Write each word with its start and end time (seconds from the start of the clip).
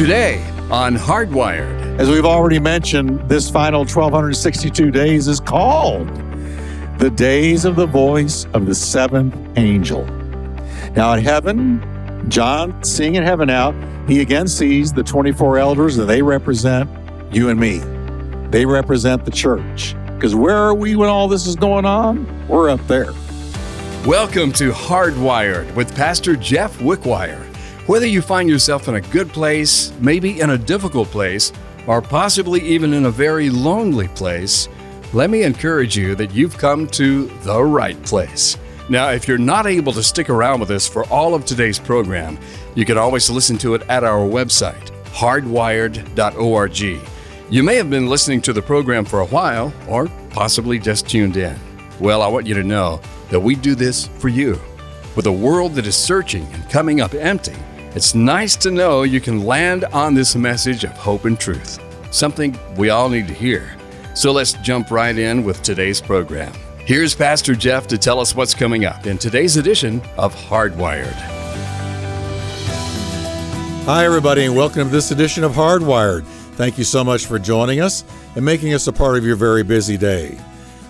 Today 0.00 0.42
on 0.70 0.96
Hardwired. 0.96 1.98
As 2.00 2.08
we've 2.08 2.24
already 2.24 2.58
mentioned, 2.58 3.20
this 3.28 3.50
final 3.50 3.80
1262 3.80 4.90
days 4.90 5.28
is 5.28 5.40
called 5.40 6.08
the 6.96 7.10
days 7.10 7.66
of 7.66 7.76
the 7.76 7.84
voice 7.84 8.46
of 8.54 8.64
the 8.64 8.74
seventh 8.74 9.36
angel. 9.58 10.06
Now, 10.96 11.12
in 11.12 11.22
heaven, 11.22 12.30
John, 12.30 12.82
seeing 12.82 13.16
in 13.16 13.24
heaven 13.24 13.48
now, 13.48 13.72
he 14.06 14.22
again 14.22 14.48
sees 14.48 14.90
the 14.90 15.02
24 15.02 15.58
elders, 15.58 15.98
and 15.98 16.08
they 16.08 16.22
represent 16.22 16.88
you 17.30 17.50
and 17.50 17.60
me. 17.60 17.80
They 18.48 18.64
represent 18.64 19.26
the 19.26 19.30
church. 19.30 19.94
Because 20.14 20.34
where 20.34 20.56
are 20.56 20.74
we 20.74 20.96
when 20.96 21.10
all 21.10 21.28
this 21.28 21.46
is 21.46 21.56
going 21.56 21.84
on? 21.84 22.48
We're 22.48 22.70
up 22.70 22.80
there. 22.86 23.12
Welcome 24.06 24.50
to 24.54 24.72
Hardwired 24.72 25.74
with 25.74 25.94
Pastor 25.94 26.36
Jeff 26.36 26.78
Wickwire. 26.78 27.49
Whether 27.90 28.06
you 28.06 28.22
find 28.22 28.48
yourself 28.48 28.86
in 28.86 28.94
a 28.94 29.00
good 29.00 29.30
place, 29.30 29.92
maybe 29.98 30.40
in 30.40 30.50
a 30.50 30.56
difficult 30.56 31.08
place, 31.08 31.52
or 31.88 32.00
possibly 32.00 32.60
even 32.60 32.94
in 32.94 33.06
a 33.06 33.10
very 33.10 33.50
lonely 33.50 34.06
place, 34.06 34.68
let 35.12 35.28
me 35.28 35.42
encourage 35.42 35.96
you 35.96 36.14
that 36.14 36.32
you've 36.32 36.56
come 36.56 36.86
to 36.90 37.26
the 37.42 37.60
right 37.60 38.00
place. 38.04 38.56
Now, 38.88 39.10
if 39.10 39.26
you're 39.26 39.38
not 39.38 39.66
able 39.66 39.92
to 39.94 40.04
stick 40.04 40.30
around 40.30 40.60
with 40.60 40.70
us 40.70 40.86
for 40.86 41.04
all 41.06 41.34
of 41.34 41.44
today's 41.44 41.80
program, 41.80 42.38
you 42.76 42.84
can 42.84 42.96
always 42.96 43.28
listen 43.28 43.58
to 43.58 43.74
it 43.74 43.82
at 43.88 44.04
our 44.04 44.20
website, 44.20 44.92
hardwired.org. 45.06 46.78
You 47.50 47.62
may 47.64 47.74
have 47.74 47.90
been 47.90 48.06
listening 48.06 48.40
to 48.42 48.52
the 48.52 48.62
program 48.62 49.04
for 49.04 49.18
a 49.18 49.26
while, 49.26 49.74
or 49.88 50.06
possibly 50.30 50.78
just 50.78 51.08
tuned 51.08 51.36
in. 51.36 51.58
Well, 51.98 52.22
I 52.22 52.28
want 52.28 52.46
you 52.46 52.54
to 52.54 52.62
know 52.62 53.00
that 53.30 53.40
we 53.40 53.56
do 53.56 53.74
this 53.74 54.06
for 54.06 54.28
you. 54.28 54.60
With 55.16 55.26
a 55.26 55.32
world 55.32 55.74
that 55.74 55.88
is 55.88 55.96
searching 55.96 56.46
and 56.52 56.70
coming 56.70 57.00
up 57.00 57.14
empty, 57.14 57.56
it's 57.92 58.14
nice 58.14 58.54
to 58.54 58.70
know 58.70 59.02
you 59.02 59.20
can 59.20 59.44
land 59.44 59.84
on 59.86 60.14
this 60.14 60.36
message 60.36 60.84
of 60.84 60.92
hope 60.92 61.24
and 61.24 61.40
truth, 61.40 61.80
something 62.14 62.56
we 62.76 62.90
all 62.90 63.08
need 63.08 63.26
to 63.26 63.34
hear. 63.34 63.74
So 64.14 64.30
let's 64.30 64.52
jump 64.52 64.92
right 64.92 65.18
in 65.18 65.42
with 65.42 65.60
today's 65.62 66.00
program. 66.00 66.52
Here's 66.78 67.16
Pastor 67.16 67.56
Jeff 67.56 67.88
to 67.88 67.98
tell 67.98 68.20
us 68.20 68.32
what's 68.32 68.54
coming 68.54 68.84
up 68.84 69.08
in 69.08 69.18
today's 69.18 69.56
edition 69.56 70.00
of 70.16 70.32
Hardwired. 70.36 71.16
Hi, 73.86 74.04
everybody, 74.04 74.44
and 74.44 74.54
welcome 74.54 74.84
to 74.84 74.92
this 74.92 75.10
edition 75.10 75.42
of 75.42 75.52
Hardwired. 75.52 76.24
Thank 76.54 76.78
you 76.78 76.84
so 76.84 77.02
much 77.02 77.26
for 77.26 77.40
joining 77.40 77.80
us 77.80 78.04
and 78.36 78.44
making 78.44 78.72
us 78.72 78.86
a 78.86 78.92
part 78.92 79.18
of 79.18 79.24
your 79.24 79.34
very 79.34 79.64
busy 79.64 79.96
day. 79.96 80.38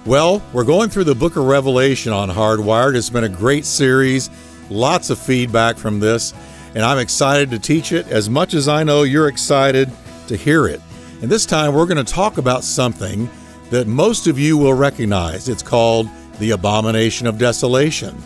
Well, 0.05 0.43
we're 0.53 0.65
going 0.65 0.91
through 0.91 1.05
the 1.05 1.15
book 1.15 1.37
of 1.37 1.47
Revelation 1.47 2.12
on 2.12 2.28
Hardwired. 2.28 2.95
It's 2.95 3.09
been 3.09 3.25
a 3.25 3.28
great 3.28 3.65
series, 3.65 4.28
lots 4.69 5.09
of 5.09 5.19
feedback 5.19 5.78
from 5.78 5.98
this 5.98 6.34
and 6.75 6.85
I'm 6.85 6.99
excited 6.99 7.51
to 7.51 7.59
teach 7.59 7.93
it 7.93 8.07
as 8.09 8.31
much 8.31 8.55
as 8.55 8.69
I 8.69 8.83
know 8.85 9.03
you're 9.03 9.29
excited 9.29 9.91
to 10.29 10.37
hear 10.37 10.67
it. 10.67 10.81
And 11.23 11.31
this 11.31 11.45
time 11.45 11.75
we're 11.75 11.87
going 11.87 12.05
to 12.05 12.12
talk 12.12 12.39
about 12.39 12.65
something 12.65 13.29
that 13.71 13.87
most 13.87 14.27
of 14.27 14.39
you 14.39 14.57
will 14.57 14.75
recognize. 14.75 15.49
It's 15.49 15.62
called 15.62 16.09
the 16.39 16.53
abomination 16.53 17.27
of 17.27 17.39
desolation. 17.39 18.17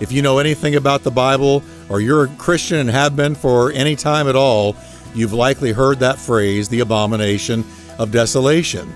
If 0.00 0.12
you 0.12 0.22
know 0.22 0.38
anything 0.38 0.76
about 0.76 1.02
the 1.02 1.10
Bible 1.10 1.62
or 1.88 2.00
you're 2.00 2.24
a 2.24 2.28
Christian 2.36 2.78
and 2.78 2.90
have 2.90 3.16
been 3.16 3.34
for 3.34 3.72
any 3.72 3.96
time 3.96 4.28
at 4.28 4.36
all, 4.36 4.76
you've 5.14 5.32
likely 5.32 5.72
heard 5.72 5.98
that 5.98 6.18
phrase, 6.18 6.68
the 6.68 6.80
abomination 6.80 7.64
of 7.98 8.12
desolation. 8.12 8.90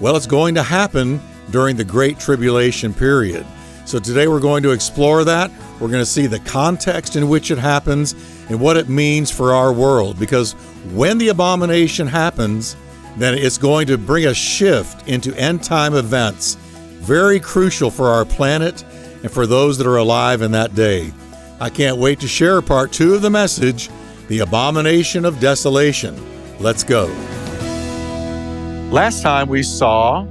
Well, 0.00 0.16
it's 0.16 0.26
going 0.26 0.54
to 0.54 0.62
happen 0.62 1.20
during 1.50 1.76
the 1.76 1.84
Great 1.84 2.18
Tribulation 2.18 2.92
period. 2.92 3.46
So 3.84 3.98
today 3.98 4.26
we're 4.26 4.40
going 4.40 4.62
to 4.64 4.72
explore 4.72 5.24
that. 5.24 5.50
We're 5.78 5.88
going 5.88 6.02
to 6.02 6.06
see 6.06 6.26
the 6.26 6.40
context 6.40 7.16
in 7.16 7.28
which 7.28 7.50
it 7.50 7.58
happens 7.58 8.14
and 8.48 8.60
what 8.60 8.76
it 8.76 8.88
means 8.88 9.30
for 9.30 9.52
our 9.52 9.72
world. 9.72 10.18
Because 10.18 10.52
when 10.92 11.18
the 11.18 11.28
abomination 11.28 12.06
happens, 12.06 12.76
then 13.16 13.34
it's 13.34 13.58
going 13.58 13.86
to 13.86 13.98
bring 13.98 14.26
a 14.26 14.34
shift 14.34 15.08
into 15.08 15.34
end 15.38 15.62
time 15.62 15.94
events, 15.94 16.54
very 17.00 17.40
crucial 17.40 17.90
for 17.90 18.08
our 18.08 18.24
planet 18.24 18.84
and 19.22 19.30
for 19.30 19.46
those 19.46 19.78
that 19.78 19.86
are 19.86 19.96
alive 19.96 20.42
in 20.42 20.52
that 20.52 20.74
day. 20.74 21.12
I 21.60 21.70
can't 21.70 21.96
wait 21.96 22.20
to 22.20 22.28
share 22.28 22.60
part 22.60 22.92
two 22.92 23.14
of 23.14 23.22
the 23.22 23.30
message 23.30 23.88
The 24.28 24.40
Abomination 24.40 25.24
of 25.24 25.40
Desolation. 25.40 26.14
Let's 26.60 26.84
go. 26.84 27.06
Last 28.90 29.22
time 29.22 29.48
we 29.48 29.62
saw, 29.62 30.26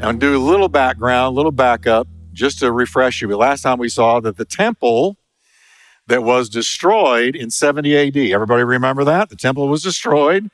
and 0.00 0.20
do 0.20 0.36
a 0.36 0.38
little 0.38 0.68
background, 0.68 1.34
a 1.34 1.36
little 1.36 1.52
backup, 1.52 2.06
just 2.32 2.60
to 2.60 2.70
refresh 2.70 3.20
you. 3.20 3.28
But 3.28 3.38
last 3.38 3.62
time 3.62 3.78
we 3.78 3.88
saw 3.88 4.20
that 4.20 4.36
the 4.36 4.44
temple 4.44 5.16
that 6.08 6.22
was 6.22 6.48
destroyed 6.48 7.36
in 7.36 7.50
70 7.50 7.96
AD. 7.96 8.16
Everybody 8.16 8.64
remember 8.64 9.04
that? 9.04 9.28
The 9.28 9.36
temple 9.36 9.68
was 9.68 9.82
destroyed. 9.82 10.50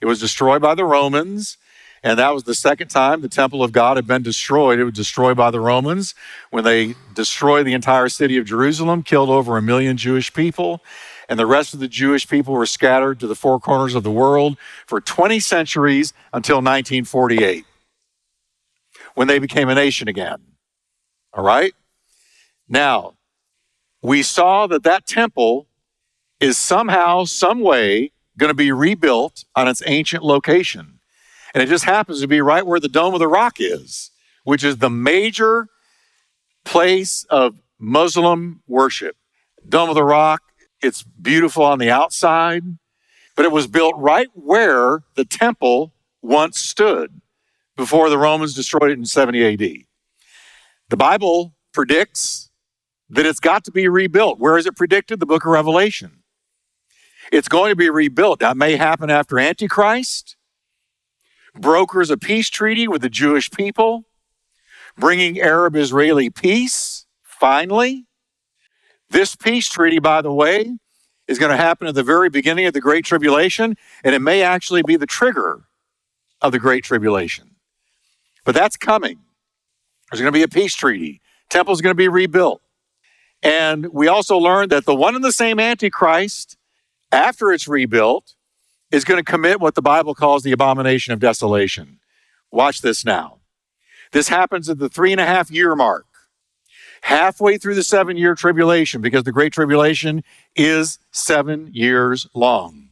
It 0.00 0.06
was 0.06 0.20
destroyed 0.20 0.62
by 0.62 0.74
the 0.74 0.84
Romans. 0.84 1.58
And 2.04 2.18
that 2.18 2.34
was 2.34 2.44
the 2.44 2.54
second 2.54 2.88
time 2.88 3.20
the 3.20 3.28
temple 3.28 3.62
of 3.62 3.70
God 3.70 3.96
had 3.96 4.06
been 4.06 4.22
destroyed. 4.22 4.80
It 4.80 4.84
was 4.84 4.94
destroyed 4.94 5.36
by 5.36 5.50
the 5.50 5.60
Romans 5.60 6.14
when 6.50 6.64
they 6.64 6.94
destroyed 7.14 7.66
the 7.66 7.74
entire 7.74 8.08
city 8.08 8.36
of 8.38 8.44
Jerusalem, 8.44 9.02
killed 9.02 9.28
over 9.28 9.56
a 9.56 9.62
million 9.62 9.96
Jewish 9.96 10.32
people. 10.32 10.82
And 11.28 11.38
the 11.38 11.46
rest 11.46 11.74
of 11.74 11.80
the 11.80 11.88
Jewish 11.88 12.28
people 12.28 12.54
were 12.54 12.66
scattered 12.66 13.20
to 13.20 13.26
the 13.26 13.36
four 13.36 13.60
corners 13.60 13.94
of 13.94 14.02
the 14.02 14.10
world 14.10 14.56
for 14.86 15.00
20 15.00 15.38
centuries 15.38 16.12
until 16.32 16.56
1948 16.56 17.64
when 19.14 19.28
they 19.28 19.38
became 19.38 19.68
a 19.68 19.74
nation 19.74 20.08
again. 20.08 20.38
All 21.32 21.44
right? 21.44 21.72
Now, 22.68 23.14
we 24.02 24.22
saw 24.22 24.66
that 24.66 24.82
that 24.82 25.06
temple 25.06 25.68
is 26.40 26.58
somehow, 26.58 27.24
some 27.24 27.60
way 27.60 28.12
going 28.36 28.50
to 28.50 28.54
be 28.54 28.72
rebuilt 28.72 29.44
on 29.54 29.68
its 29.68 29.82
ancient 29.86 30.24
location. 30.24 30.98
And 31.54 31.62
it 31.62 31.68
just 31.68 31.84
happens 31.84 32.20
to 32.20 32.26
be 32.26 32.40
right 32.40 32.66
where 32.66 32.80
the 32.80 32.88
Dome 32.88 33.14
of 33.14 33.20
the 33.20 33.28
Rock 33.28 33.56
is, 33.58 34.10
which 34.44 34.64
is 34.64 34.78
the 34.78 34.90
major 34.90 35.68
place 36.64 37.24
of 37.30 37.60
Muslim 37.78 38.62
worship. 38.66 39.16
Dome 39.68 39.90
of 39.90 39.94
the 39.94 40.04
Rock, 40.04 40.42
it's 40.80 41.02
beautiful 41.02 41.64
on 41.64 41.78
the 41.78 41.90
outside, 41.90 42.64
but 43.36 43.44
it 43.44 43.52
was 43.52 43.66
built 43.66 43.94
right 43.96 44.28
where 44.34 45.02
the 45.14 45.24
temple 45.24 45.92
once 46.22 46.58
stood 46.58 47.20
before 47.76 48.10
the 48.10 48.18
Romans 48.18 48.54
destroyed 48.54 48.90
it 48.90 48.98
in 48.98 49.04
70 49.04 49.52
AD. 49.52 49.84
The 50.88 50.96
Bible 50.96 51.54
predicts 51.72 52.50
that 53.12 53.26
it's 53.26 53.40
got 53.40 53.62
to 53.64 53.70
be 53.70 53.88
rebuilt. 53.88 54.38
Where 54.38 54.56
is 54.56 54.66
it 54.66 54.74
predicted? 54.74 55.20
The 55.20 55.26
book 55.26 55.44
of 55.44 55.52
Revelation. 55.52 56.22
It's 57.30 57.48
going 57.48 57.70
to 57.70 57.76
be 57.76 57.90
rebuilt. 57.90 58.40
That 58.40 58.56
may 58.56 58.76
happen 58.76 59.10
after 59.10 59.38
Antichrist 59.38 60.36
brokers 61.54 62.10
a 62.10 62.16
peace 62.16 62.48
treaty 62.48 62.88
with 62.88 63.02
the 63.02 63.10
Jewish 63.10 63.50
people, 63.50 64.04
bringing 64.96 65.38
Arab 65.38 65.76
Israeli 65.76 66.30
peace, 66.30 67.06
finally. 67.22 68.06
This 69.10 69.36
peace 69.36 69.68
treaty, 69.68 69.98
by 69.98 70.22
the 70.22 70.32
way, 70.32 70.78
is 71.28 71.38
going 71.38 71.50
to 71.50 71.56
happen 71.58 71.86
at 71.86 71.94
the 71.94 72.02
very 72.02 72.30
beginning 72.30 72.64
of 72.64 72.72
the 72.72 72.80
Great 72.80 73.04
Tribulation, 73.04 73.76
and 74.02 74.14
it 74.14 74.20
may 74.20 74.42
actually 74.42 74.82
be 74.82 74.96
the 74.96 75.06
trigger 75.06 75.64
of 76.40 76.52
the 76.52 76.58
Great 76.58 76.84
Tribulation. 76.84 77.56
But 78.46 78.54
that's 78.54 78.78
coming. 78.78 79.18
There's 80.10 80.22
going 80.22 80.32
to 80.32 80.36
be 80.36 80.42
a 80.42 80.48
peace 80.48 80.74
treaty. 80.74 81.20
Temple's 81.50 81.82
going 81.82 81.90
to 81.90 81.94
be 81.94 82.08
rebuilt. 82.08 82.61
And 83.42 83.86
we 83.92 84.06
also 84.06 84.38
learned 84.38 84.70
that 84.70 84.84
the 84.84 84.94
one 84.94 85.14
and 85.14 85.24
the 85.24 85.32
same 85.32 85.58
Antichrist, 85.58 86.56
after 87.10 87.52
it's 87.52 87.66
rebuilt, 87.66 88.34
is 88.90 89.04
going 89.04 89.18
to 89.18 89.30
commit 89.30 89.60
what 89.60 89.74
the 89.74 89.82
Bible 89.82 90.14
calls 90.14 90.42
the 90.42 90.52
abomination 90.52 91.12
of 91.12 91.18
desolation. 91.18 91.98
Watch 92.50 92.82
this 92.82 93.04
now. 93.04 93.38
This 94.12 94.28
happens 94.28 94.68
at 94.68 94.78
the 94.78 94.90
three 94.90 95.10
and 95.10 95.20
a 95.20 95.26
half 95.26 95.50
year 95.50 95.74
mark, 95.74 96.06
halfway 97.02 97.56
through 97.58 97.74
the 97.74 97.82
seven 97.82 98.16
year 98.16 98.34
tribulation, 98.34 99.00
because 99.00 99.24
the 99.24 99.32
Great 99.32 99.52
Tribulation 99.52 100.22
is 100.54 100.98
seven 101.10 101.70
years 101.72 102.28
long. 102.34 102.90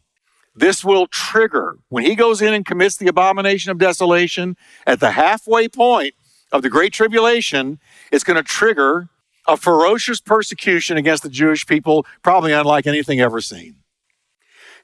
This 0.57 0.83
will 0.83 1.07
trigger, 1.07 1.77
when 1.91 2.05
he 2.05 2.17
goes 2.17 2.43
in 2.43 2.55
and 2.55 2.67
commits 2.67 2.97
the 2.97 3.07
abomination 3.07 3.71
of 3.71 3.79
desolation 3.79 4.57
at 4.87 4.99
the 4.99 5.13
halfway 5.13 5.69
point 5.69 6.15
of 6.51 6.63
the 6.63 6.71
Great 6.71 6.93
Tribulation, 6.93 7.79
it's 8.11 8.25
going 8.25 8.37
to 8.37 8.43
trigger 8.43 9.11
a 9.47 9.57
ferocious 9.57 10.21
persecution 10.21 10.97
against 10.97 11.23
the 11.23 11.29
Jewish 11.29 11.67
people, 11.67 12.07
probably 12.23 12.53
unlike 12.53 12.87
anything 12.87 13.21
ever 13.21 13.41
seen. 13.41 13.77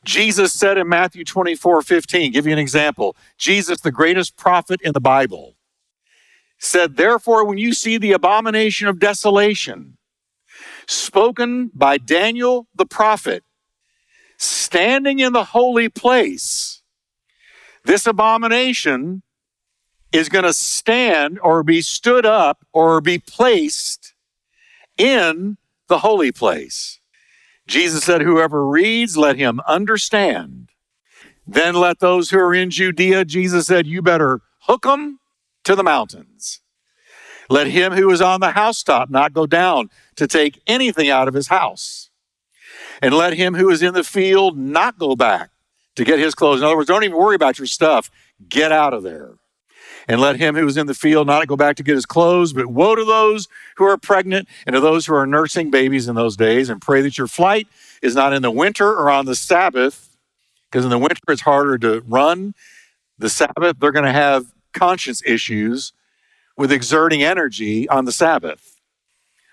Jesus 0.04 0.52
said 0.52 0.78
in 0.78 0.88
Matthew 0.88 1.24
24 1.24 1.82
15, 1.82 2.32
give 2.32 2.46
you 2.46 2.52
an 2.52 2.58
example. 2.58 3.16
Jesus, 3.38 3.80
the 3.80 3.90
greatest 3.90 4.36
prophet 4.36 4.80
in 4.82 4.92
the 4.92 5.00
Bible, 5.00 5.56
said, 6.58 6.96
Therefore, 6.96 7.44
when 7.44 7.58
you 7.58 7.72
see 7.72 7.98
the 7.98 8.12
abomination 8.12 8.88
of 8.88 8.98
desolation 8.98 9.98
spoken 10.86 11.70
by 11.74 11.98
Daniel 11.98 12.68
the 12.74 12.86
prophet 12.86 13.44
standing 14.38 15.18
in 15.18 15.32
the 15.32 15.44
holy 15.44 15.88
place, 15.88 16.82
this 17.84 18.06
abomination 18.06 19.22
is 20.12 20.28
going 20.28 20.44
to 20.44 20.52
stand 20.52 21.38
or 21.42 21.62
be 21.62 21.82
stood 21.82 22.24
up 22.24 22.64
or 22.72 23.00
be 23.00 23.18
placed 23.18 24.14
in 24.96 25.58
the 25.88 25.98
holy 25.98 26.32
place. 26.32 27.00
Jesus 27.66 28.04
said, 28.04 28.22
Whoever 28.22 28.66
reads, 28.66 29.16
let 29.16 29.36
him 29.36 29.60
understand. 29.66 30.70
Then 31.46 31.74
let 31.74 32.00
those 32.00 32.30
who 32.30 32.38
are 32.38 32.54
in 32.54 32.70
Judea, 32.70 33.24
Jesus 33.24 33.66
said, 33.66 33.86
you 33.86 34.02
better 34.02 34.40
hook 34.62 34.82
them 34.82 35.20
to 35.64 35.76
the 35.76 35.84
mountains. 35.84 36.60
Let 37.48 37.68
him 37.68 37.92
who 37.92 38.10
is 38.10 38.20
on 38.20 38.40
the 38.40 38.50
housetop 38.50 39.10
not 39.10 39.32
go 39.32 39.46
down 39.46 39.90
to 40.16 40.26
take 40.26 40.60
anything 40.66 41.08
out 41.08 41.28
of 41.28 41.34
his 41.34 41.46
house. 41.48 42.10
And 43.00 43.14
let 43.14 43.34
him 43.34 43.54
who 43.54 43.70
is 43.70 43.82
in 43.82 43.94
the 43.94 44.02
field 44.02 44.58
not 44.58 44.98
go 44.98 45.14
back 45.14 45.50
to 45.94 46.04
get 46.04 46.18
his 46.18 46.34
clothes. 46.34 46.60
In 46.60 46.66
other 46.66 46.76
words, 46.76 46.88
don't 46.88 47.04
even 47.04 47.16
worry 47.16 47.36
about 47.36 47.58
your 47.58 47.66
stuff. 47.66 48.10
Get 48.48 48.72
out 48.72 48.92
of 48.92 49.02
there. 49.02 49.34
And 50.08 50.20
let 50.20 50.36
him 50.36 50.54
who 50.54 50.66
is 50.66 50.76
in 50.76 50.86
the 50.86 50.94
field 50.94 51.26
not 51.26 51.46
go 51.48 51.56
back 51.56 51.76
to 51.76 51.82
get 51.82 51.96
his 51.96 52.06
clothes, 52.06 52.52
but 52.52 52.66
woe 52.66 52.94
to 52.94 53.04
those 53.04 53.48
who 53.76 53.84
are 53.84 53.96
pregnant 53.96 54.48
and 54.64 54.74
to 54.74 54.80
those 54.80 55.06
who 55.06 55.14
are 55.14 55.26
nursing 55.26 55.70
babies 55.70 56.06
in 56.06 56.14
those 56.14 56.36
days. 56.36 56.68
And 56.68 56.80
pray 56.80 57.00
that 57.02 57.18
your 57.18 57.26
flight 57.26 57.66
is 58.02 58.14
not 58.14 58.32
in 58.32 58.42
the 58.42 58.50
winter 58.50 58.88
or 58.88 59.10
on 59.10 59.26
the 59.26 59.34
Sabbath, 59.34 60.16
because 60.70 60.84
in 60.84 60.90
the 60.90 60.98
winter 60.98 61.20
it's 61.28 61.42
harder 61.42 61.76
to 61.78 62.04
run. 62.06 62.54
The 63.18 63.30
Sabbath, 63.30 63.78
they're 63.80 63.92
going 63.92 64.04
to 64.04 64.12
have 64.12 64.52
conscience 64.72 65.22
issues 65.26 65.92
with 66.56 66.70
exerting 66.70 67.22
energy 67.22 67.88
on 67.88 68.04
the 68.04 68.12
Sabbath. 68.12 68.80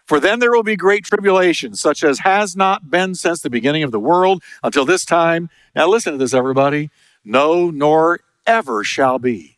For 0.06 0.20
then 0.20 0.40
there 0.40 0.52
will 0.52 0.64
be 0.64 0.76
great 0.76 1.06
tribulation, 1.06 1.76
such 1.76 2.04
as 2.04 2.20
has 2.20 2.56
not 2.56 2.92
been 2.92 3.16
since 3.16 3.42
the 3.42 3.50
beginning 3.50 3.84
of 3.84 3.92
the 3.92 4.00
world 4.00 4.44
until 4.62 4.86
this 4.86 5.06
time. 5.06 5.50
Now, 5.76 5.88
listen 5.88 6.12
to 6.12 6.18
this, 6.18 6.34
everybody. 6.34 6.92
No, 7.24 7.72
nor 7.72 8.20
ever 8.46 8.84
shall 8.84 9.18
be. 9.18 9.53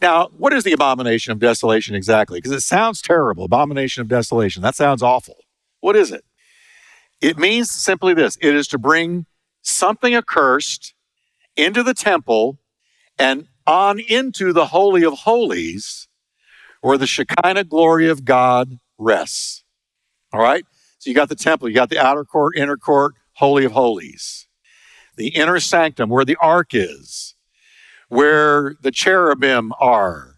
Now, 0.00 0.28
what 0.36 0.52
is 0.52 0.64
the 0.64 0.72
abomination 0.72 1.32
of 1.32 1.38
desolation 1.38 1.94
exactly? 1.94 2.38
Because 2.38 2.52
it 2.52 2.60
sounds 2.60 3.02
terrible. 3.02 3.44
Abomination 3.44 4.00
of 4.00 4.08
desolation. 4.08 4.62
That 4.62 4.76
sounds 4.76 5.02
awful. 5.02 5.36
What 5.80 5.96
is 5.96 6.12
it? 6.12 6.24
It 7.20 7.36
means 7.36 7.70
simply 7.70 8.14
this 8.14 8.36
it 8.40 8.54
is 8.54 8.68
to 8.68 8.78
bring 8.78 9.26
something 9.62 10.14
accursed 10.14 10.94
into 11.56 11.82
the 11.82 11.94
temple 11.94 12.58
and 13.18 13.48
on 13.66 13.98
into 13.98 14.52
the 14.52 14.66
Holy 14.66 15.04
of 15.04 15.14
Holies 15.14 16.08
where 16.80 16.96
the 16.96 17.06
Shekinah 17.06 17.64
glory 17.64 18.08
of 18.08 18.24
God 18.24 18.78
rests. 18.98 19.64
All 20.32 20.40
right? 20.40 20.64
So 20.98 21.10
you 21.10 21.14
got 21.14 21.28
the 21.28 21.36
temple, 21.36 21.68
you 21.68 21.74
got 21.74 21.90
the 21.90 21.98
outer 21.98 22.24
court, 22.24 22.56
inner 22.56 22.76
court, 22.76 23.14
Holy 23.34 23.64
of 23.64 23.72
Holies, 23.72 24.48
the 25.16 25.28
inner 25.28 25.60
sanctum 25.60 26.08
where 26.08 26.24
the 26.24 26.36
ark 26.40 26.68
is, 26.72 27.34
where 28.08 28.74
the 28.80 28.90
cherubim 28.90 29.72
are, 29.78 30.36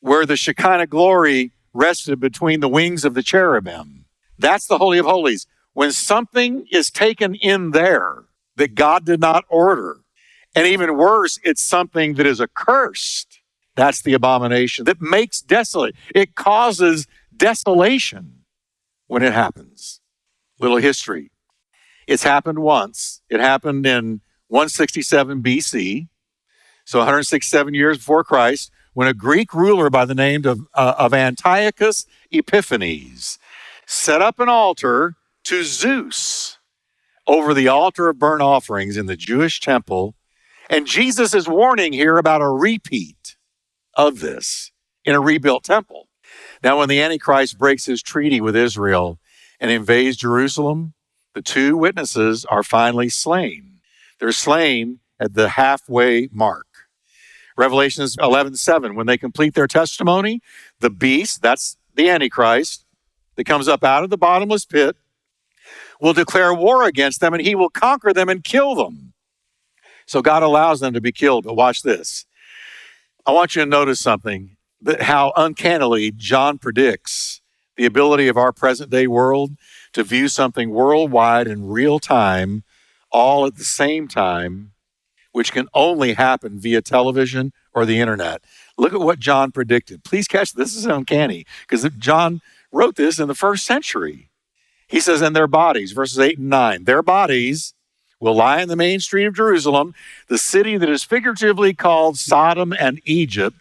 where 0.00 0.26
the 0.26 0.36
Shekinah 0.36 0.86
glory 0.86 1.52
rested 1.72 2.18
between 2.18 2.60
the 2.60 2.68
wings 2.68 3.04
of 3.04 3.14
the 3.14 3.22
cherubim. 3.22 4.06
That's 4.38 4.66
the 4.66 4.78
Holy 4.78 4.98
of 4.98 5.06
Holies. 5.06 5.46
When 5.72 5.92
something 5.92 6.66
is 6.72 6.90
taken 6.90 7.34
in 7.34 7.70
there 7.70 8.24
that 8.56 8.74
God 8.74 9.04
did 9.04 9.20
not 9.20 9.44
order, 9.48 10.00
and 10.54 10.66
even 10.66 10.96
worse, 10.96 11.38
it's 11.44 11.62
something 11.62 12.14
that 12.14 12.26
is 12.26 12.40
accursed, 12.40 13.40
that's 13.76 14.02
the 14.02 14.14
abomination 14.14 14.84
that 14.86 15.00
makes 15.00 15.40
desolate. 15.40 15.94
It 16.14 16.34
causes 16.34 17.06
desolation 17.36 18.40
when 19.06 19.22
it 19.22 19.32
happens. 19.32 20.00
Little 20.58 20.78
history. 20.78 21.30
It's 22.06 22.24
happened 22.24 22.58
once. 22.58 23.22
It 23.30 23.40
happened 23.40 23.86
in 23.86 24.20
167 24.48 25.42
BC, 25.42 26.08
so 26.84 26.98
167 26.98 27.74
years 27.74 27.98
before 27.98 28.24
Christ, 28.24 28.70
when 28.94 29.08
a 29.08 29.14
Greek 29.14 29.54
ruler 29.54 29.90
by 29.90 30.04
the 30.04 30.14
name 30.14 30.44
of, 30.46 30.60
uh, 30.74 30.94
of 30.98 31.14
Antiochus 31.14 32.06
Epiphanes 32.30 33.38
set 33.86 34.22
up 34.22 34.40
an 34.40 34.48
altar 34.48 35.16
to 35.44 35.64
Zeus 35.64 36.58
over 37.26 37.54
the 37.54 37.68
altar 37.68 38.08
of 38.08 38.18
burnt 38.18 38.42
offerings 38.42 38.96
in 38.96 39.06
the 39.06 39.16
Jewish 39.16 39.60
temple. 39.60 40.14
And 40.68 40.86
Jesus 40.86 41.34
is 41.34 41.48
warning 41.48 41.92
here 41.92 42.16
about 42.16 42.42
a 42.42 42.48
repeat 42.48 43.36
of 43.94 44.20
this 44.20 44.72
in 45.04 45.14
a 45.14 45.20
rebuilt 45.20 45.64
temple. 45.64 46.08
Now, 46.62 46.78
when 46.78 46.88
the 46.88 47.00
Antichrist 47.00 47.58
breaks 47.58 47.86
his 47.86 48.02
treaty 48.02 48.40
with 48.40 48.56
Israel 48.56 49.18
and 49.58 49.70
invades 49.70 50.16
Jerusalem, 50.16 50.94
the 51.34 51.42
two 51.42 51.76
witnesses 51.76 52.44
are 52.44 52.62
finally 52.62 53.08
slain. 53.08 53.80
They're 54.18 54.32
slain 54.32 55.00
at 55.18 55.34
the 55.34 55.50
halfway 55.50 56.28
mark. 56.32 56.66
Revelations 57.60 58.16
11 58.22 58.54
7, 58.54 58.94
when 58.94 59.06
they 59.06 59.18
complete 59.18 59.54
their 59.54 59.66
testimony, 59.66 60.40
the 60.78 60.88
beast, 60.88 61.42
that's 61.42 61.76
the 61.94 62.08
Antichrist, 62.08 62.86
that 63.36 63.44
comes 63.44 63.68
up 63.68 63.84
out 63.84 64.02
of 64.02 64.08
the 64.08 64.16
bottomless 64.16 64.64
pit, 64.64 64.96
will 66.00 66.14
declare 66.14 66.54
war 66.54 66.84
against 66.84 67.20
them 67.20 67.34
and 67.34 67.42
he 67.46 67.54
will 67.54 67.68
conquer 67.68 68.14
them 68.14 68.30
and 68.30 68.42
kill 68.44 68.74
them. 68.74 69.12
So 70.06 70.22
God 70.22 70.42
allows 70.42 70.80
them 70.80 70.94
to 70.94 71.02
be 71.02 71.12
killed. 71.12 71.44
But 71.44 71.54
watch 71.54 71.82
this. 71.82 72.24
I 73.26 73.32
want 73.32 73.54
you 73.54 73.62
to 73.62 73.68
notice 73.68 74.00
something 74.00 74.56
that 74.80 75.02
how 75.02 75.34
uncannily 75.36 76.12
John 76.12 76.56
predicts 76.56 77.42
the 77.76 77.84
ability 77.84 78.26
of 78.26 78.38
our 78.38 78.52
present 78.52 78.88
day 78.88 79.06
world 79.06 79.50
to 79.92 80.02
view 80.02 80.28
something 80.28 80.70
worldwide 80.70 81.46
in 81.46 81.66
real 81.66 81.98
time, 81.98 82.64
all 83.12 83.44
at 83.44 83.56
the 83.56 83.64
same 83.64 84.08
time, 84.08 84.72
which 85.32 85.52
can 85.52 85.68
only 85.74 86.14
happen 86.14 86.58
via 86.58 86.82
television 86.82 87.52
or 87.72 87.86
the 87.86 88.00
internet. 88.00 88.42
Look 88.76 88.92
at 88.92 89.00
what 89.00 89.18
John 89.18 89.52
predicted. 89.52 90.04
Please 90.04 90.26
catch 90.26 90.52
this 90.52 90.74
is 90.74 90.86
uncanny 90.86 91.46
because 91.62 91.88
John 91.98 92.40
wrote 92.72 92.96
this 92.96 93.18
in 93.18 93.28
the 93.28 93.34
first 93.34 93.64
century. 93.64 94.30
He 94.88 95.00
says, 95.00 95.22
in 95.22 95.34
their 95.34 95.46
bodies, 95.46 95.92
verses 95.92 96.18
8 96.18 96.38
and 96.38 96.50
9, 96.50 96.84
their 96.84 97.02
bodies 97.02 97.74
will 98.18 98.34
lie 98.34 98.60
in 98.60 98.68
the 98.68 98.76
main 98.76 98.98
street 99.00 99.24
of 99.26 99.34
Jerusalem, 99.34 99.94
the 100.28 100.36
city 100.36 100.76
that 100.76 100.88
is 100.88 101.04
figuratively 101.04 101.74
called 101.74 102.18
Sodom 102.18 102.72
and 102.78 103.00
Egypt, 103.04 103.56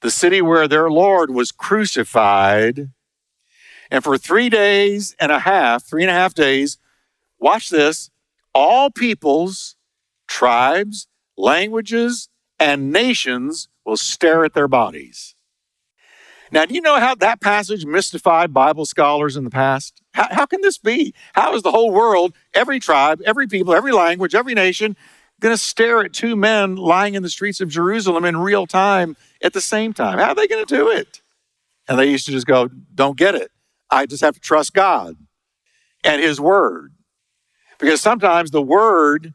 the 0.00 0.10
city 0.10 0.40
where 0.40 0.66
their 0.66 0.90
Lord 0.90 1.30
was 1.30 1.52
crucified. 1.52 2.88
And 3.90 4.02
for 4.02 4.16
three 4.16 4.48
days 4.48 5.14
and 5.20 5.30
a 5.30 5.40
half, 5.40 5.84
three 5.84 6.02
and 6.02 6.10
a 6.10 6.14
half 6.14 6.32
days, 6.32 6.78
watch 7.38 7.68
this, 7.68 8.10
all 8.54 8.90
peoples, 8.90 9.76
tribes, 10.30 11.08
languages, 11.36 12.28
and 12.58 12.92
nations 12.92 13.68
will 13.84 13.96
stare 13.96 14.44
at 14.44 14.54
their 14.54 14.68
bodies. 14.68 15.34
Now, 16.52 16.64
do 16.64 16.74
you 16.74 16.80
know 16.80 16.98
how 16.98 17.14
that 17.16 17.40
passage 17.40 17.84
mystified 17.84 18.54
Bible 18.54 18.84
scholars 18.86 19.36
in 19.36 19.44
the 19.44 19.50
past? 19.50 20.00
How, 20.14 20.28
how 20.30 20.46
can 20.46 20.62
this 20.62 20.78
be? 20.78 21.14
How 21.34 21.54
is 21.54 21.62
the 21.62 21.70
whole 21.70 21.92
world, 21.92 22.34
every 22.54 22.80
tribe, 22.80 23.20
every 23.24 23.46
people, 23.46 23.74
every 23.74 23.92
language, 23.92 24.34
every 24.34 24.54
nation, 24.54 24.96
going 25.40 25.52
to 25.52 25.58
stare 25.58 26.00
at 26.04 26.12
two 26.12 26.36
men 26.36 26.76
lying 26.76 27.14
in 27.14 27.22
the 27.22 27.28
streets 27.28 27.60
of 27.60 27.68
Jerusalem 27.68 28.24
in 28.24 28.36
real 28.36 28.66
time 28.66 29.16
at 29.42 29.52
the 29.52 29.60
same 29.60 29.92
time? 29.92 30.18
How 30.18 30.30
are 30.30 30.34
they 30.34 30.48
going 30.48 30.64
to 30.64 30.74
do 30.74 30.88
it? 30.88 31.22
And 31.88 31.98
they 31.98 32.06
used 32.06 32.26
to 32.26 32.32
just 32.32 32.46
go, 32.46 32.68
Don't 32.94 33.16
get 33.16 33.34
it. 33.34 33.50
I 33.90 34.06
just 34.06 34.22
have 34.22 34.34
to 34.34 34.40
trust 34.40 34.74
God 34.74 35.16
and 36.04 36.20
His 36.22 36.40
Word. 36.40 36.94
Because 37.78 38.00
sometimes 38.00 38.50
the 38.50 38.62
Word 38.62 39.34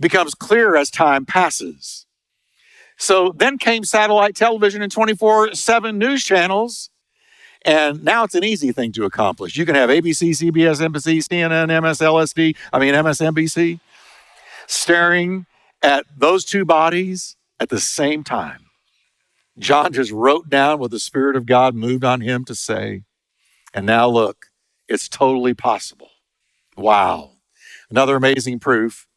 becomes 0.00 0.34
clear 0.34 0.76
as 0.76 0.90
time 0.90 1.24
passes. 1.26 2.06
So 2.98 3.32
then 3.36 3.58
came 3.58 3.84
satellite 3.84 4.34
television 4.34 4.82
and 4.82 4.90
24 4.90 5.54
7 5.54 5.98
news 5.98 6.24
channels. 6.24 6.90
And 7.64 8.04
now 8.04 8.24
it's 8.24 8.34
an 8.34 8.44
easy 8.44 8.72
thing 8.72 8.92
to 8.92 9.04
accomplish. 9.04 9.56
You 9.56 9.66
can 9.66 9.74
have 9.74 9.90
ABC, 9.90 10.30
CBS, 10.30 10.80
NBC, 10.80 11.18
CNN, 11.18 11.68
MSLSD, 11.68 12.56
I 12.72 12.78
mean 12.78 12.94
MSNBC, 12.94 13.80
staring 14.66 15.46
at 15.82 16.06
those 16.16 16.44
two 16.44 16.64
bodies 16.64 17.36
at 17.58 17.68
the 17.68 17.80
same 17.80 18.22
time. 18.22 18.66
John 19.58 19.92
just 19.92 20.12
wrote 20.12 20.48
down 20.48 20.78
what 20.78 20.92
the 20.92 21.00
Spirit 21.00 21.34
of 21.34 21.46
God 21.46 21.74
moved 21.74 22.04
on 22.04 22.20
him 22.20 22.44
to 22.44 22.54
say. 22.54 23.02
And 23.74 23.86
now 23.86 24.08
look, 24.08 24.46
it's 24.88 25.08
totally 25.08 25.52
possible. 25.52 26.10
Wow. 26.76 27.32
Another 27.90 28.14
amazing 28.14 28.60
proof 28.60 29.07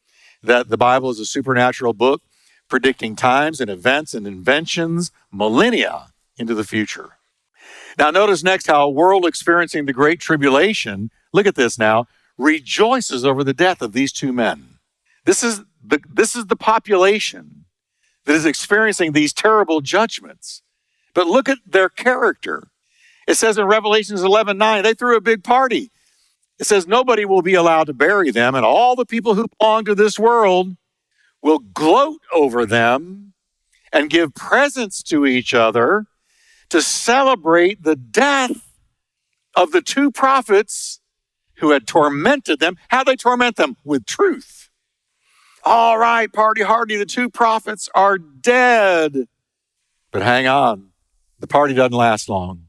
that 0.44 0.70
the 0.70 0.78
Bible 0.78 1.10
is 1.10 1.20
a 1.20 1.26
supernatural 1.26 1.94
book 1.94 2.22
predicting 2.68 3.16
times 3.16 3.60
and 3.60 3.70
events 3.70 4.14
and 4.14 4.26
inventions 4.26 5.12
millennia 5.32 6.08
into 6.38 6.56
the 6.56 6.64
future. 6.64 7.18
Now, 7.98 8.12
notice 8.12 8.44
next 8.44 8.68
how 8.68 8.84
a 8.84 8.90
world 8.90 9.26
experiencing 9.26 9.86
the 9.86 9.94
Great 9.94 10.20
Tribulation, 10.20 11.12
look 11.34 11.46
at 11.46 11.56
this 11.56 11.78
now, 11.78 12.08
rejoices 12.38 13.26
over 13.26 13.44
the 13.44 13.54
death 13.54 13.82
of 13.82 13.94
these 13.94 14.12
two 14.12 14.32
men. 14.32 14.80
This 15.26 15.44
is 15.44 15.62
the, 15.84 16.00
this 16.10 16.36
is 16.36 16.46
the 16.48 16.56
population 16.56 17.66
that 18.26 18.34
is 18.34 18.46
experiencing 18.46 19.12
these 19.12 19.34
terrible 19.34 19.82
judgments. 19.82 20.62
But 21.14 21.28
look 21.28 21.50
at 21.50 21.58
their 21.66 21.90
character. 21.90 22.70
It 23.28 23.36
says 23.36 23.58
in 23.58 23.66
Revelations 23.66 24.24
11 24.24 24.58
9, 24.58 24.84
they 24.84 24.94
threw 24.94 25.18
a 25.18 25.22
big 25.22 25.44
party. 25.44 25.92
It 26.62 26.68
says 26.68 26.86
nobody 26.86 27.26
will 27.26 27.42
be 27.42 27.56
allowed 27.56 27.86
to 27.86 27.94
bury 27.94 28.30
them, 28.30 28.54
and 28.54 28.64
all 28.64 28.96
the 28.96 29.04
people 29.04 29.34
who 29.34 29.48
belong 29.60 29.84
to 29.86 29.96
this 29.96 30.20
world 30.20 30.78
will 31.42 31.58
gloat 31.58 32.22
over 32.32 32.68
them 32.68 33.34
and 33.92 34.12
give 34.12 34.36
presents 34.36 35.02
to 35.04 35.26
each 35.26 35.56
other 35.56 36.06
to 36.70 36.84
celebrate 36.84 37.82
the 37.82 37.96
death 37.96 38.78
of 39.56 39.72
the 39.72 39.82
two 39.82 40.12
prophets 40.12 41.02
who 41.56 41.72
had 41.72 41.88
tormented 41.88 42.60
them. 42.60 42.78
How 42.90 43.04
they 43.04 43.16
torment 43.16 43.56
them? 43.56 43.76
With 43.84 44.06
truth. 44.06 44.70
All 45.64 45.98
right, 45.98 46.32
party 46.32 46.62
hardy, 46.62 46.96
the 46.96 47.08
two 47.08 47.32
prophets 47.32 47.90
are 47.96 48.20
dead. 48.20 49.28
But 50.12 50.22
hang 50.22 50.46
on, 50.46 50.92
the 51.40 51.48
party 51.48 51.74
doesn't 51.74 51.92
last 51.92 52.30
long. 52.30 52.68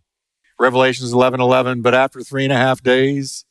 Revelations 0.59 1.13
11 1.13 1.43
11, 1.43 1.83
but 1.83 1.95
after 1.95 2.23
three 2.23 2.45
and 2.45 2.53
a 2.55 2.57
half 2.57 2.83
days, 2.83 3.45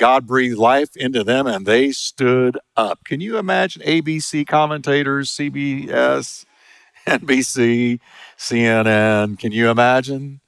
God 0.00 0.26
breathed 0.26 0.56
life 0.56 0.96
into 0.96 1.22
them 1.22 1.46
and 1.46 1.66
they 1.66 1.92
stood 1.92 2.58
up. 2.74 3.04
Can 3.04 3.20
you 3.20 3.36
imagine 3.36 3.82
ABC 3.82 4.46
commentators, 4.46 5.30
CBS, 5.30 6.46
NBC, 7.06 8.00
CNN? 8.38 9.38
Can 9.38 9.52
you 9.52 9.68
imagine? 9.68 10.40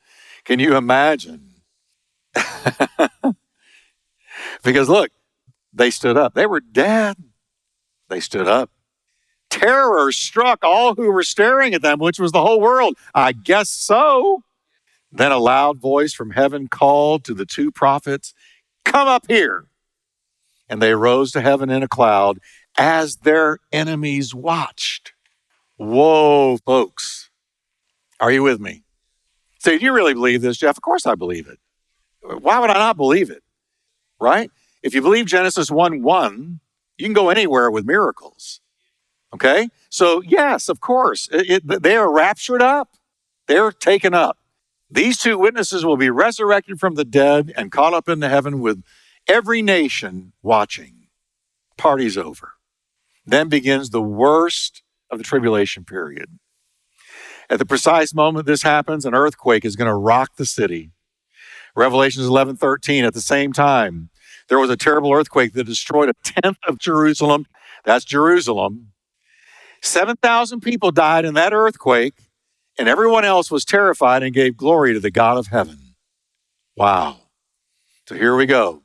Can 0.47 0.59
you 0.59 0.75
imagine? 0.75 1.50
because 4.64 4.88
look, 4.88 5.11
they 5.71 5.90
stood 5.90 6.16
up. 6.16 6.32
They 6.32 6.47
were 6.47 6.61
dead. 6.61 7.18
They 8.09 8.21
stood 8.21 8.49
up. 8.49 8.71
Terror 9.50 10.12
struck 10.12 10.64
all 10.64 10.94
who 10.94 11.12
were 11.12 11.23
staring 11.23 11.75
at 11.75 11.82
them, 11.82 11.99
which 11.99 12.18
was 12.18 12.32
the 12.32 12.40
whole 12.40 12.59
world. 12.59 12.97
I 13.14 13.32
guess 13.32 13.68
so. 13.68 14.44
Then 15.12 15.30
a 15.30 15.37
loud 15.37 15.78
voice 15.78 16.14
from 16.14 16.30
heaven 16.30 16.68
called 16.68 17.23
to 17.25 17.35
the 17.35 17.44
two 17.44 17.71
prophets, 17.71 18.32
Come 18.84 19.08
up 19.08 19.24
here. 19.28 19.66
And 20.68 20.80
they 20.80 20.94
rose 20.94 21.32
to 21.32 21.40
heaven 21.40 21.70
in 21.70 21.82
a 21.82 21.88
cloud 21.88 22.38
as 22.78 23.16
their 23.16 23.58
enemies 23.72 24.34
watched. 24.34 25.12
Whoa, 25.76 26.58
folks. 26.64 27.30
Are 28.20 28.30
you 28.30 28.42
with 28.42 28.60
me? 28.60 28.84
Say, 29.58 29.78
do 29.78 29.84
you 29.84 29.92
really 29.92 30.14
believe 30.14 30.42
this, 30.42 30.56
Jeff? 30.56 30.76
Of 30.76 30.82
course 30.82 31.06
I 31.06 31.14
believe 31.14 31.48
it. 31.48 31.58
Why 32.22 32.58
would 32.58 32.70
I 32.70 32.74
not 32.74 32.96
believe 32.96 33.30
it? 33.30 33.42
Right? 34.20 34.50
If 34.82 34.94
you 34.94 35.02
believe 35.02 35.26
Genesis 35.26 35.70
1 35.70 36.02
1, 36.02 36.60
you 36.98 37.06
can 37.06 37.12
go 37.12 37.30
anywhere 37.30 37.70
with 37.70 37.84
miracles. 37.84 38.60
Okay? 39.34 39.68
So, 39.88 40.22
yes, 40.22 40.68
of 40.68 40.80
course, 40.80 41.28
it, 41.32 41.64
it, 41.64 41.82
they 41.82 41.96
are 41.96 42.12
raptured 42.12 42.62
up, 42.62 42.96
they're 43.46 43.72
taken 43.72 44.14
up. 44.14 44.38
These 44.92 45.16
two 45.16 45.38
witnesses 45.38 45.87
will 45.87 45.96
be 45.96 46.11
resurrected 46.11 46.78
from 46.78 46.96
the 46.96 47.04
dead 47.04 47.50
and 47.56 47.72
caught 47.72 47.94
up 47.94 48.11
into 48.11 48.28
heaven 48.28 48.61
with 48.61 48.82
every 49.26 49.62
nation 49.62 50.34
watching. 50.42 51.06
Party's 51.78 52.18
over. 52.18 52.52
Then 53.25 53.49
begins 53.49 53.88
the 53.88 54.02
worst 54.02 54.82
of 55.11 55.16
the 55.16 55.25
tribulation 55.25 55.87
period. 55.87 56.38
At 57.49 57.58
the 57.58 57.64
precise 57.64 58.12
moment 58.12 58.44
this 58.44 58.64
happens, 58.64 59.06
an 59.06 59.14
earthquake 59.14 59.64
is 59.64 59.76
going 59.76 59.88
to 59.88 59.94
rock 59.94 60.37
the 60.37 60.44
city. 60.44 60.90
Revelations 61.75 62.26
11 62.26 62.56
13, 62.56 63.06
at 63.06 63.14
the 63.14 63.22
same 63.22 63.54
time, 63.54 64.11
there 64.50 64.58
was 64.58 64.68
a 64.68 64.76
terrible 64.76 65.11
earthquake 65.11 65.54
that 65.54 65.64
destroyed 65.64 66.11
a 66.11 66.14
tenth 66.22 66.58
of 66.68 66.78
Jerusalem. 66.78 67.46
That's 67.87 68.04
Jerusalem. 68.04 68.92
7,000 69.80 70.61
people 70.61 70.90
died 70.90 71.25
in 71.25 71.32
that 71.32 71.54
earthquake, 71.54 72.14
and 72.78 72.88
everyone 72.88 73.24
else 73.24 73.50
was 73.50 73.64
terrified 73.64 74.22
and 74.22 74.34
gave 74.34 74.56
glory 74.56 74.92
to 74.92 75.00
the 75.00 75.10
God 75.10 75.38
of 75.38 75.48
heaven. 75.48 75.94
Wow. 76.76 77.18
So 78.06 78.14
here 78.14 78.34
we 78.34 78.46
go. 78.46 78.82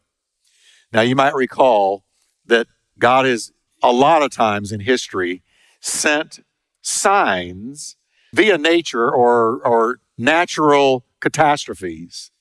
Now, 0.92 1.02
you 1.02 1.16
might 1.16 1.36
recall 1.36 2.04
that 2.46 2.68
God 2.98 3.26
has 3.26 3.52
a 3.84 3.92
lot 3.92 4.22
of 4.22 4.32
times 4.32 4.72
in 4.72 4.82
history 4.82 5.44
sent 5.80 6.40
signs 6.82 7.96
via 8.34 8.58
nature 8.58 9.10
or, 9.10 9.62
or 9.66 10.00
natural 10.18 11.06
catastrophes 11.20 12.32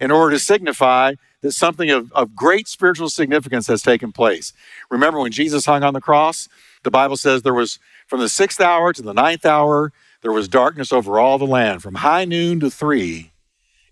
in 0.00 0.10
order 0.10 0.36
to 0.36 0.38
signify 0.38 1.14
that 1.42 1.52
something 1.52 1.90
of, 1.90 2.12
of 2.12 2.34
great 2.34 2.66
spiritual 2.68 3.08
significance 3.08 3.66
has 3.66 3.82
taken 3.82 4.12
place. 4.12 4.52
Remember 4.90 5.20
when 5.20 5.32
Jesus 5.32 5.66
hung 5.66 5.82
on 5.82 5.94
the 5.94 6.00
cross? 6.00 6.48
The 6.82 6.90
Bible 6.90 7.16
says 7.16 7.42
there 7.42 7.54
was 7.54 7.78
from 8.06 8.20
the 8.20 8.28
sixth 8.28 8.60
hour 8.60 8.92
to 8.92 9.02
the 9.02 9.14
ninth 9.14 9.46
hour, 9.46 9.92
there 10.22 10.32
was 10.32 10.48
darkness 10.48 10.92
over 10.92 11.18
all 11.18 11.38
the 11.38 11.46
land. 11.46 11.82
From 11.82 11.96
high 11.96 12.24
noon 12.24 12.60
to 12.60 12.70
three, 12.70 13.32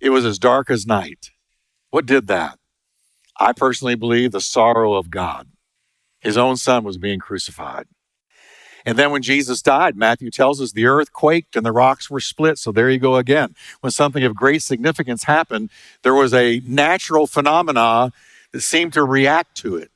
it 0.01 0.11
was 0.11 0.25
as 0.25 0.39
dark 0.39 0.71
as 0.71 0.87
night. 0.87 1.31
What 1.91 2.07
did 2.07 2.29
that? 2.29 2.59
I 3.39 3.53
personally 3.53 3.97
believe 3.97 4.33
the 4.33 4.41
sorrow 4.41 4.95
of 4.95 5.11
God. 5.11 5.49
His 6.21 6.37
own 6.37 6.57
son 6.57 6.85
was 6.85 6.99
being 6.99 7.19
crucified. 7.19 7.87
And 8.85 8.99
then 8.99 9.11
when 9.11 9.23
Jesus 9.23 9.61
died, 9.61 9.97
Matthew 9.97 10.31
tells 10.31 10.61
us 10.61 10.73
the 10.73 10.87
earth 10.87 11.13
quaked 11.13 11.57
and 11.57 11.67
the 11.67 11.73
rocks 11.73 12.09
were 12.09 12.21
split. 12.21 12.59
So 12.59 12.73
there 12.73 12.89
you 12.89 12.99
go 12.99 13.17
again. 13.17 13.55
When 13.81 13.91
something 13.91 14.25
of 14.25 14.35
great 14.35 14.63
significance 14.63 15.25
happened, 15.25 15.71
there 16.03 16.15
was 16.15 16.33
a 16.33 16.63
natural 16.67 17.27
phenomena 17.27 18.13
that 18.53 18.61
seemed 18.61 18.93
to 18.95 19.05
react 19.05 19.57
to 19.59 19.77
it. 19.77 19.91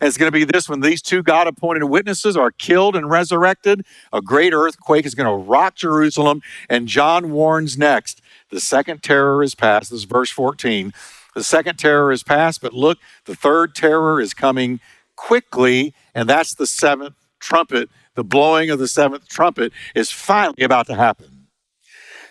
And 0.00 0.08
it's 0.08 0.16
going 0.16 0.30
to 0.30 0.32
be 0.32 0.44
this 0.44 0.68
when 0.68 0.80
these 0.80 1.02
two 1.02 1.22
God 1.22 1.46
appointed 1.46 1.84
witnesses 1.84 2.36
are 2.36 2.50
killed 2.50 2.96
and 2.96 3.10
resurrected, 3.10 3.84
a 4.12 4.20
great 4.20 4.52
earthquake 4.52 5.06
is 5.06 5.14
going 5.14 5.28
to 5.28 5.44
rock 5.50 5.76
Jerusalem. 5.76 6.42
And 6.68 6.88
John 6.88 7.30
warns 7.30 7.78
next 7.78 8.20
the 8.50 8.60
second 8.60 9.02
terror 9.02 9.42
is 9.42 9.54
past. 9.54 9.90
This 9.90 10.00
is 10.00 10.04
verse 10.04 10.30
14. 10.30 10.92
The 11.34 11.42
second 11.42 11.78
terror 11.78 12.12
is 12.12 12.22
past, 12.22 12.60
but 12.60 12.72
look, 12.72 12.98
the 13.24 13.34
third 13.34 13.74
terror 13.74 14.20
is 14.20 14.34
coming 14.34 14.78
quickly, 15.16 15.92
and 16.14 16.28
that's 16.28 16.54
the 16.54 16.66
seventh 16.66 17.16
trumpet 17.40 17.90
the 18.14 18.24
blowing 18.24 18.70
of 18.70 18.78
the 18.78 18.88
seventh 18.88 19.28
trumpet 19.28 19.72
is 19.94 20.10
finally 20.10 20.62
about 20.62 20.86
to 20.86 20.94
happen. 20.94 21.48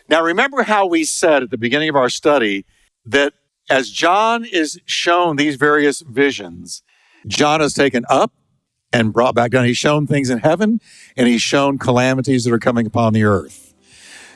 Now, 0.09 0.21
remember 0.21 0.63
how 0.63 0.85
we 0.85 1.03
said 1.03 1.43
at 1.43 1.49
the 1.49 1.57
beginning 1.57 1.89
of 1.89 1.95
our 1.95 2.09
study 2.09 2.65
that 3.05 3.33
as 3.69 3.89
John 3.89 4.45
is 4.45 4.79
shown 4.85 5.35
these 5.35 5.55
various 5.55 6.01
visions, 6.01 6.82
John 7.27 7.61
is 7.61 7.73
taken 7.73 8.05
up 8.09 8.31
and 8.91 9.11
brought 9.11 9.35
back 9.35 9.51
down. 9.51 9.65
He's 9.65 9.77
shown 9.77 10.07
things 10.07 10.29
in 10.29 10.39
heaven 10.39 10.79
and 11.17 11.27
he's 11.27 11.41
shown 11.41 11.77
calamities 11.77 12.43
that 12.43 12.53
are 12.53 12.59
coming 12.59 12.85
upon 12.85 13.13
the 13.13 13.23
earth. 13.23 13.73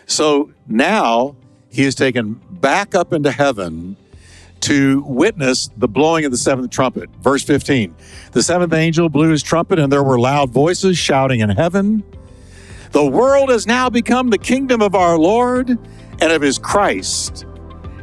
So 0.08 0.52
now 0.68 1.36
he 1.70 1.84
is 1.84 1.96
taken 1.96 2.42
back 2.50 2.96
up 2.96 3.14
into 3.14 3.32
heaven 3.32 3.98
to 4.62 5.04
witness 5.04 5.70
the 5.78 5.88
blowing 5.88 6.26
of 6.26 6.32
the 6.32 6.38
seventh 6.38 6.72
trumpet. 6.72 7.10
Verse 7.22 7.44
15 7.44 7.94
The 8.32 8.42
seventh 8.42 8.74
angel 8.74 9.10
blew 9.10 9.30
his 9.30 9.44
trumpet, 9.44 9.78
and 9.78 9.92
there 9.92 10.04
were 10.04 10.20
loud 10.20 10.50
voices 10.50 10.98
shouting 10.98 11.42
in 11.42 11.50
heaven 11.50 12.04
The 12.92 13.06
world 13.06 13.50
has 13.50 13.68
now 13.68 13.90
become 13.90 14.30
the 14.30 14.38
kingdom 14.38 14.82
of 14.82 14.96
our 14.96 15.18
Lord 15.18 15.70
and 15.70 16.32
of 16.32 16.42
his 16.42 16.58
Christ, 16.58 17.46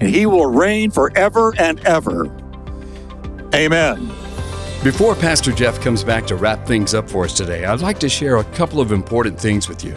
and 0.00 0.09
he 0.09 0.26
will 0.26 0.47
reign 0.47 0.91
forever 0.91 1.53
and 1.59 1.81
ever. 1.81 2.26
Amen. 3.55 4.24
Before 4.85 5.14
Pastor 5.14 5.50
Jeff 5.50 5.81
comes 5.81 6.05
back 6.05 6.26
to 6.26 6.37
wrap 6.37 6.67
things 6.67 6.93
up 6.93 7.09
for 7.09 7.25
us 7.25 7.33
today, 7.33 7.64
I'd 7.64 7.81
like 7.81 7.99
to 8.00 8.09
share 8.11 8.37
a 8.37 8.45
couple 8.45 8.83
of 8.83 8.93
important 8.93 9.41
things 9.41 9.67
with 9.67 9.83
you. 9.83 9.97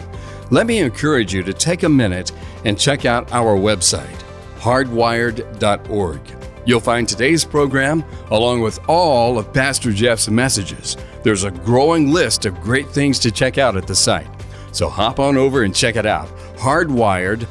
Let 0.50 0.66
me 0.66 0.78
encourage 0.78 1.34
you 1.34 1.42
to 1.42 1.52
take 1.52 1.82
a 1.82 1.88
minute 1.90 2.32
and 2.64 2.78
check 2.78 3.04
out 3.04 3.30
our 3.30 3.54
website, 3.54 4.18
hardwired.org. 4.56 6.20
You'll 6.64 6.80
find 6.80 7.06
today's 7.06 7.44
program 7.44 8.02
along 8.30 8.62
with 8.62 8.80
all 8.88 9.38
of 9.38 9.52
Pastor 9.52 9.92
Jeff's 9.92 10.30
messages. 10.30 10.96
There's 11.22 11.44
a 11.44 11.50
growing 11.50 12.10
list 12.10 12.46
of 12.46 12.58
great 12.62 12.88
things 12.88 13.18
to 13.18 13.30
check 13.30 13.58
out 13.58 13.76
at 13.76 13.86
the 13.86 13.94
site. 13.94 14.26
So 14.72 14.88
hop 14.88 15.20
on 15.20 15.36
over 15.36 15.64
and 15.64 15.74
check 15.74 15.96
it 15.96 16.06
out 16.06 16.28
hardwired.org. 16.56 17.46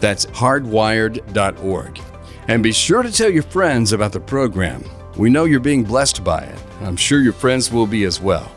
That's 0.00 0.26
hardwired.org. 0.26 2.00
And 2.48 2.62
be 2.64 2.72
sure 2.72 3.04
to 3.04 3.12
tell 3.12 3.30
your 3.30 3.44
friends 3.44 3.92
about 3.92 4.10
the 4.12 4.18
program. 4.18 4.82
We 5.16 5.28
know 5.28 5.44
you're 5.44 5.60
being 5.60 5.84
blessed 5.84 6.24
by 6.24 6.42
it. 6.42 6.58
I'm 6.80 6.96
sure 6.96 7.20
your 7.20 7.32
friends 7.32 7.70
will 7.70 7.86
be 7.86 8.04
as 8.04 8.20
well. 8.20 8.50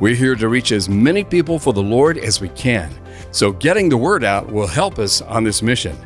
We're 0.00 0.14
here 0.14 0.34
to 0.34 0.48
reach 0.48 0.72
as 0.72 0.88
many 0.88 1.24
people 1.24 1.58
for 1.58 1.72
the 1.72 1.82
Lord 1.82 2.18
as 2.18 2.40
we 2.40 2.48
can. 2.50 2.92
So 3.30 3.52
getting 3.52 3.88
the 3.88 3.96
word 3.96 4.22
out 4.22 4.50
will 4.50 4.66
help 4.66 4.98
us 4.98 5.22
on 5.22 5.44
this 5.44 5.62
mission. 5.62 5.96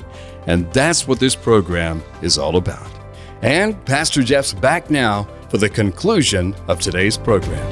And 0.46 0.72
that's 0.72 1.08
what 1.08 1.20
this 1.20 1.34
program 1.34 2.02
is 2.22 2.38
all 2.38 2.56
about. 2.56 2.90
And 3.42 3.82
Pastor 3.84 4.22
Jeff's 4.22 4.54
back 4.54 4.90
now 4.90 5.28
for 5.50 5.58
the 5.58 5.68
conclusion 5.68 6.54
of 6.68 6.80
today's 6.80 7.18
program. 7.18 7.68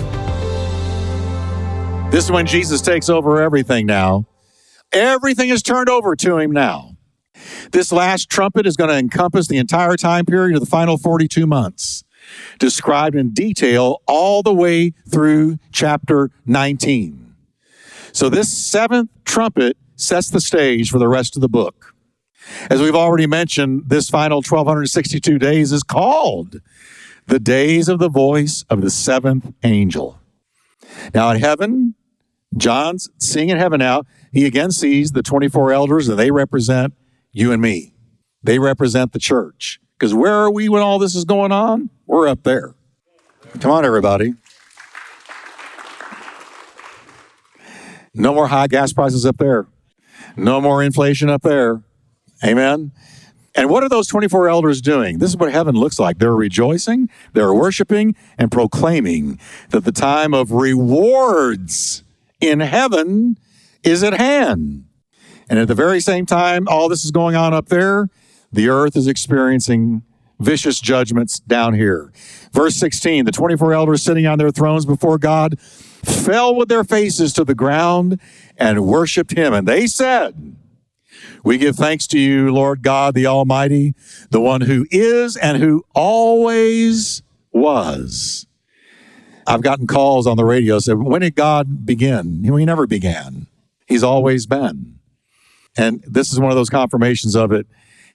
This 2.10 2.24
is 2.24 2.30
when 2.30 2.46
Jesus 2.46 2.80
takes 2.80 3.08
over 3.08 3.42
everything 3.42 3.86
now. 3.86 4.26
Everything 4.92 5.48
is 5.48 5.62
turned 5.62 5.88
over 5.88 6.16
to 6.16 6.38
him 6.38 6.50
now. 6.52 6.96
This 7.72 7.92
last 7.92 8.30
trumpet 8.30 8.66
is 8.66 8.76
going 8.76 8.90
to 8.90 8.96
encompass 8.96 9.48
the 9.48 9.58
entire 9.58 9.96
time 9.96 10.24
period 10.24 10.54
of 10.54 10.60
the 10.60 10.66
final 10.66 10.96
42 10.96 11.46
months, 11.46 12.04
described 12.58 13.16
in 13.16 13.32
detail 13.32 14.02
all 14.06 14.42
the 14.42 14.54
way 14.54 14.92
through 15.08 15.58
chapter 15.72 16.30
19. 16.46 17.34
So, 18.12 18.28
this 18.28 18.52
seventh 18.52 19.10
trumpet 19.24 19.76
sets 19.96 20.30
the 20.30 20.40
stage 20.40 20.90
for 20.90 20.98
the 20.98 21.08
rest 21.08 21.36
of 21.36 21.42
the 21.42 21.48
book. 21.48 21.94
As 22.70 22.80
we've 22.80 22.94
already 22.94 23.26
mentioned, 23.26 23.84
this 23.88 24.08
final 24.08 24.38
1262 24.38 25.38
days 25.38 25.72
is 25.72 25.82
called 25.82 26.60
the 27.26 27.40
days 27.40 27.88
of 27.88 27.98
the 27.98 28.08
voice 28.08 28.64
of 28.70 28.82
the 28.82 28.90
seventh 28.90 29.52
angel. 29.64 30.18
Now 31.12 31.30
in 31.30 31.40
heaven, 31.40 31.94
John's 32.56 33.10
seeing 33.18 33.48
in 33.48 33.58
heaven 33.58 33.80
now, 33.80 34.04
he 34.32 34.46
again 34.46 34.70
sees 34.70 35.12
the 35.12 35.22
24 35.22 35.72
elders 35.72 36.08
and 36.08 36.18
they 36.18 36.30
represent 36.30 36.94
you 37.32 37.52
and 37.52 37.60
me. 37.60 37.94
They 38.42 38.58
represent 38.58 39.12
the 39.12 39.18
church. 39.18 39.80
Because 39.98 40.14
where 40.14 40.34
are 40.34 40.50
we 40.50 40.68
when 40.68 40.82
all 40.82 40.98
this 40.98 41.14
is 41.14 41.24
going 41.24 41.52
on? 41.52 41.90
We're 42.06 42.28
up 42.28 42.42
there. 42.42 42.74
Come 43.60 43.70
on, 43.70 43.84
everybody. 43.84 44.34
No 48.14 48.34
more 48.34 48.48
high 48.48 48.66
gas 48.66 48.92
prices 48.92 49.24
up 49.24 49.38
there. 49.38 49.66
No 50.36 50.60
more 50.60 50.82
inflation 50.82 51.30
up 51.30 51.42
there. 51.42 51.82
Amen. 52.44 52.92
And 53.54 53.70
what 53.70 53.82
are 53.82 53.88
those 53.88 54.06
24 54.06 54.48
elders 54.48 54.82
doing? 54.82 55.18
This 55.18 55.30
is 55.30 55.36
what 55.36 55.50
heaven 55.50 55.74
looks 55.74 55.98
like. 55.98 56.18
They're 56.18 56.34
rejoicing, 56.34 57.08
they're 57.32 57.54
worshiping, 57.54 58.14
and 58.36 58.52
proclaiming 58.52 59.40
that 59.70 59.84
the 59.84 59.92
time 59.92 60.34
of 60.34 60.52
rewards 60.52 62.02
in 62.38 62.60
heaven 62.60 63.38
is 63.82 64.02
at 64.02 64.12
hand. 64.12 64.84
And 65.48 65.58
at 65.58 65.68
the 65.68 65.74
very 65.74 66.00
same 66.00 66.26
time, 66.26 66.68
all 66.68 66.90
this 66.90 67.04
is 67.04 67.10
going 67.10 67.34
on 67.34 67.54
up 67.54 67.68
there, 67.68 68.10
the 68.56 68.68
earth 68.68 68.96
is 68.96 69.06
experiencing 69.06 70.02
vicious 70.40 70.80
judgments 70.80 71.38
down 71.38 71.74
here. 71.74 72.12
Verse 72.52 72.74
16 72.76 73.24
the 73.24 73.32
24 73.32 73.72
elders 73.72 74.02
sitting 74.02 74.26
on 74.26 74.38
their 74.38 74.50
thrones 74.50 74.84
before 74.84 75.18
God 75.18 75.60
fell 75.60 76.54
with 76.54 76.68
their 76.68 76.84
faces 76.84 77.32
to 77.34 77.44
the 77.44 77.54
ground 77.54 78.20
and 78.56 78.86
worshiped 78.86 79.32
him. 79.32 79.52
And 79.52 79.66
they 79.66 79.86
said, 79.86 80.56
we 81.42 81.58
give 81.58 81.76
thanks 81.76 82.06
to 82.08 82.18
you, 82.18 82.52
Lord 82.52 82.82
God, 82.82 83.14
the 83.14 83.26
Almighty, 83.26 83.94
the 84.30 84.40
one 84.40 84.62
who 84.62 84.86
is 84.90 85.36
and 85.36 85.58
who 85.58 85.84
always 85.94 87.22
was. 87.52 88.46
I've 89.46 89.62
gotten 89.62 89.86
calls 89.86 90.26
on 90.26 90.36
the 90.36 90.44
radio 90.44 90.78
said, 90.78 90.98
when 90.98 91.20
did 91.20 91.36
God 91.36 91.86
begin? 91.86 92.42
He 92.42 92.64
never 92.64 92.86
began. 92.86 93.46
He's 93.86 94.02
always 94.02 94.46
been. 94.46 94.98
And 95.76 96.02
this 96.06 96.32
is 96.32 96.40
one 96.40 96.50
of 96.50 96.56
those 96.56 96.70
confirmations 96.70 97.36
of 97.36 97.52
it. 97.52 97.66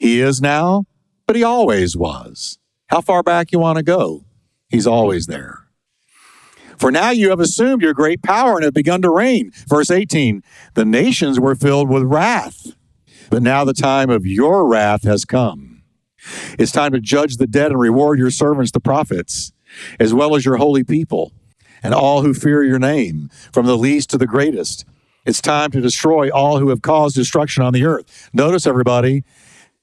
He 0.01 0.20
is 0.20 0.41
now, 0.41 0.86
but 1.27 1.36
he 1.36 1.43
always 1.43 1.96
was. 1.96 2.58
How 2.88 3.01
far 3.01 3.22
back 3.22 3.51
you 3.51 3.60
want 3.60 3.77
to 3.77 3.84
go? 3.84 4.25
He's 4.67 4.88
always 4.88 5.27
there. 5.27 5.67
For 6.75 6.91
now 6.91 7.12
you 7.12 7.29
have 7.29 7.39
assumed 7.39 7.84
your 7.84 7.93
great 7.93 8.24
power 8.24 8.55
and 8.55 8.63
have 8.63 8.74
begun 8.74 9.03
to 9.03 9.12
reign. 9.12 9.51
Verse 9.67 9.91
18, 9.91 10.41
the 10.74 10.86
nations 10.86 11.39
were 11.39 11.53
filled 11.53 11.88
with 11.88 12.01
wrath. 12.01 12.72
But 13.29 13.43
now 13.43 13.63
the 13.63 13.75
time 13.75 14.10
of 14.10 14.25
your 14.25 14.67
wrath 14.67 15.03
has 15.03 15.24
come. 15.24 15.84
It's 16.58 16.72
time 16.72 16.93
to 16.93 17.00
judge 17.00 17.38
the 17.38 17.46
dead 17.46 17.70
and 17.70 17.79
reward 17.79 18.17
your 18.17 18.31
servants, 18.31 18.72
the 18.72 18.79
prophets, 18.79 19.53
as 20.00 20.15
well 20.15 20.36
as 20.36 20.46
your 20.46 20.58
holy 20.58 20.84
people 20.84 21.31
and 21.84 21.93
all 21.93 22.24
who 22.24 22.34
fear 22.34 22.63
your 22.63 22.79
name, 22.79 23.29
from 23.53 23.67
the 23.67 23.77
least 23.77 24.10
to 24.10 24.17
the 24.17 24.25
greatest. 24.25 24.84
It's 25.27 25.41
time 25.41 25.70
to 25.72 25.79
destroy 25.79 26.31
all 26.31 26.58
who 26.58 26.70
have 26.70 26.81
caused 26.81 27.15
destruction 27.15 27.62
on 27.62 27.74
the 27.74 27.86
earth. 27.86 28.31
Notice, 28.34 28.65
everybody, 28.65 29.24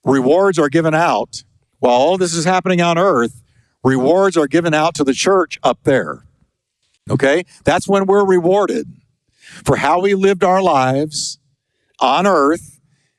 rewards 0.09 0.59
are 0.59 0.69
given 0.69 0.95
out. 0.95 1.45
While 1.79 1.95
all 1.95 2.19
this 2.19 2.35
is 2.35 2.45
happening 2.45 2.81
on 2.81 2.99
earth, 2.99 3.43
rewards 3.85 4.37
are 4.37 4.49
given 4.49 4.75
out 4.75 4.95
to 4.97 5.05
the 5.05 5.15
church 5.15 5.59
up 5.63 5.85
there. 5.85 6.25
Okay? 7.09 7.45
That's 7.65 7.87
when 7.87 8.07
we're 8.07 8.27
rewarded 8.27 8.89
for 9.65 9.77
how 9.77 10.01
we 10.01 10.15
lived 10.15 10.43
our 10.43 10.61
lives 10.61 11.39
on 12.01 12.27
earth 12.27 12.79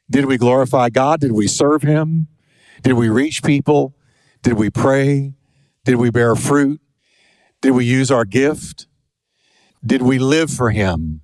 did 0.09 0.25
we 0.25 0.37
glorify 0.37 0.89
God? 0.89 1.21
Did 1.21 1.33
we 1.33 1.47
serve 1.47 1.83
Him? 1.83 2.27
Did 2.81 2.93
we 2.93 3.09
reach 3.09 3.43
people? 3.43 3.95
Did 4.41 4.53
we 4.53 4.69
pray? 4.69 5.35
Did 5.85 5.95
we 5.97 6.09
bear 6.09 6.35
fruit? 6.35 6.81
Did 7.61 7.71
we 7.71 7.85
use 7.85 8.09
our 8.09 8.25
gift? 8.25 8.87
Did 9.85 10.01
we 10.01 10.17
live 10.17 10.49
for 10.49 10.71
Him? 10.71 11.21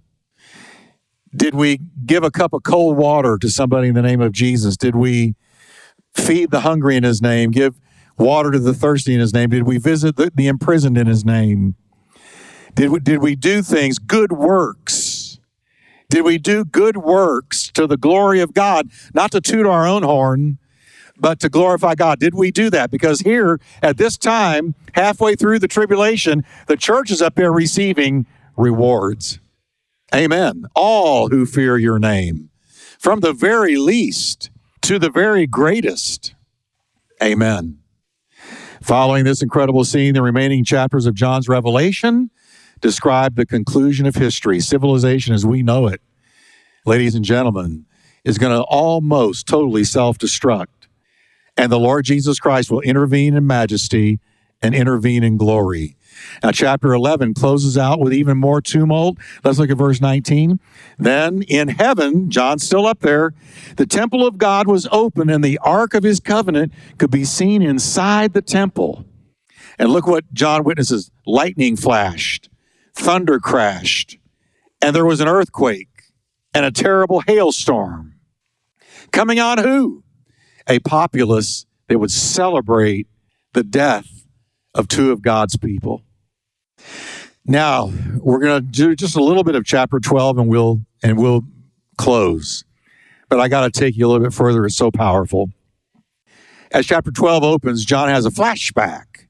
Did 1.35 1.55
we 1.55 1.79
give 2.05 2.23
a 2.23 2.31
cup 2.31 2.53
of 2.53 2.63
cold 2.63 2.95
water 2.97 3.37
to 3.39 3.49
somebody 3.49 3.89
in 3.89 3.95
the 3.95 4.01
name 4.01 4.21
of 4.21 4.31
Jesus? 4.31 4.77
Did 4.77 4.95
we 4.95 5.35
feed 6.15 6.51
the 6.51 6.61
hungry 6.61 6.95
in 6.95 7.03
His 7.03 7.21
name? 7.21 7.51
Give 7.51 7.75
water 8.17 8.51
to 8.51 8.59
the 8.59 8.73
thirsty 8.73 9.13
in 9.13 9.19
His 9.19 9.33
name? 9.33 9.49
Did 9.49 9.63
we 9.63 9.77
visit 9.77 10.15
the, 10.15 10.31
the 10.33 10.47
imprisoned 10.47 10.97
in 10.97 11.07
His 11.07 11.25
name? 11.25 11.75
Did 12.73 12.89
we, 12.89 12.99
did 12.99 13.21
we 13.21 13.35
do 13.35 13.61
things, 13.61 13.99
good 13.99 14.31
works? 14.31 15.39
Did 16.09 16.23
we 16.23 16.37
do 16.37 16.65
good 16.65 16.97
works 16.97 17.69
to 17.71 17.87
the 17.87 17.97
glory 17.97 18.39
of 18.39 18.53
God, 18.53 18.89
not 19.13 19.31
to 19.31 19.41
toot 19.41 19.65
our 19.65 19.87
own 19.87 20.03
horn, 20.03 20.59
but 21.17 21.39
to 21.39 21.49
glorify 21.49 21.95
God? 21.95 22.19
Did 22.19 22.35
we 22.35 22.51
do 22.51 22.69
that? 22.69 22.91
Because 22.91 23.21
here 23.21 23.59
at 23.81 23.97
this 23.97 24.17
time, 24.17 24.75
halfway 24.93 25.35
through 25.35 25.59
the 25.59 25.67
tribulation, 25.67 26.43
the 26.67 26.77
church 26.77 27.11
is 27.11 27.21
up 27.21 27.35
there 27.35 27.51
receiving 27.51 28.25
rewards. 28.55 29.39
Amen. 30.13 30.65
All 30.75 31.29
who 31.29 31.45
fear 31.45 31.77
your 31.77 31.99
name, 31.99 32.49
from 32.99 33.21
the 33.21 33.33
very 33.33 33.75
least 33.75 34.49
to 34.85 34.99
the 34.99 35.09
very 35.09 35.47
greatest. 35.47 36.35
Amen. 37.23 37.79
Following 38.83 39.23
this 39.23 39.41
incredible 39.41 39.83
scene, 39.83 40.13
the 40.13 40.21
remaining 40.21 40.63
chapters 40.63 41.07
of 41.07 41.15
John's 41.15 41.49
Revelation 41.49 42.29
describe 42.81 43.35
the 43.35 43.47
conclusion 43.47 44.05
of 44.05 44.13
history. 44.13 44.59
Civilization 44.59 45.33
as 45.33 45.43
we 45.43 45.63
know 45.63 45.87
it, 45.87 46.01
ladies 46.85 47.15
and 47.15 47.25
gentlemen, 47.25 47.87
is 48.23 48.37
going 48.37 48.55
to 48.55 48.61
almost 48.65 49.47
totally 49.47 49.85
self 49.85 50.19
destruct. 50.19 50.67
And 51.57 51.71
the 51.71 51.79
Lord 51.79 52.05
Jesus 52.05 52.39
Christ 52.39 52.69
will 52.69 52.81
intervene 52.81 53.33
in 53.33 53.47
majesty 53.47 54.19
and 54.61 54.75
intervene 54.75 55.23
in 55.23 55.37
glory. 55.37 55.95
Now, 56.43 56.51
chapter 56.51 56.93
11 56.93 57.33
closes 57.33 57.77
out 57.77 57.99
with 57.99 58.13
even 58.13 58.37
more 58.37 58.61
tumult. 58.61 59.17
Let's 59.43 59.59
look 59.59 59.69
at 59.69 59.77
verse 59.77 60.01
19. 60.01 60.59
Then 60.97 61.41
in 61.43 61.69
heaven, 61.69 62.29
John's 62.29 62.65
still 62.65 62.85
up 62.85 62.99
there, 62.99 63.33
the 63.77 63.85
temple 63.85 64.25
of 64.25 64.37
God 64.37 64.67
was 64.67 64.87
open, 64.91 65.29
and 65.29 65.43
the 65.43 65.57
ark 65.59 65.93
of 65.93 66.03
his 66.03 66.19
covenant 66.19 66.73
could 66.97 67.11
be 67.11 67.25
seen 67.25 67.61
inside 67.61 68.33
the 68.33 68.41
temple. 68.41 69.05
And 69.77 69.89
look 69.89 70.07
what 70.07 70.33
John 70.33 70.63
witnesses 70.63 71.11
lightning 71.25 71.75
flashed, 71.75 72.49
thunder 72.93 73.39
crashed, 73.39 74.17
and 74.81 74.95
there 74.95 75.05
was 75.05 75.19
an 75.19 75.27
earthquake 75.27 75.89
and 76.53 76.65
a 76.65 76.71
terrible 76.71 77.21
hailstorm. 77.21 78.15
Coming 79.11 79.39
on 79.39 79.57
who? 79.57 80.03
A 80.67 80.79
populace 80.79 81.65
that 81.87 81.99
would 81.99 82.11
celebrate 82.11 83.07
the 83.53 83.63
death 83.63 84.25
of 84.73 84.87
two 84.87 85.11
of 85.11 85.21
God's 85.21 85.57
people. 85.57 86.04
Now, 87.45 87.91
we're 88.17 88.39
going 88.39 88.61
to 88.61 88.67
do 88.67 88.95
just 88.95 89.15
a 89.15 89.23
little 89.23 89.43
bit 89.43 89.55
of 89.55 89.65
chapter 89.65 89.99
12 89.99 90.39
and 90.39 90.49
we'll 90.49 90.81
and 91.03 91.17
we'll 91.17 91.43
close. 91.97 92.63
But 93.29 93.39
I 93.39 93.47
got 93.47 93.71
to 93.71 93.79
take 93.79 93.95
you 93.95 94.05
a 94.05 94.09
little 94.09 94.25
bit 94.25 94.33
further. 94.33 94.65
It's 94.65 94.75
so 94.75 94.91
powerful. 94.91 95.49
As 96.71 96.85
chapter 96.85 97.11
12 97.11 97.43
opens, 97.43 97.85
John 97.85 98.09
has 98.09 98.25
a 98.25 98.31
flashback 98.31 99.27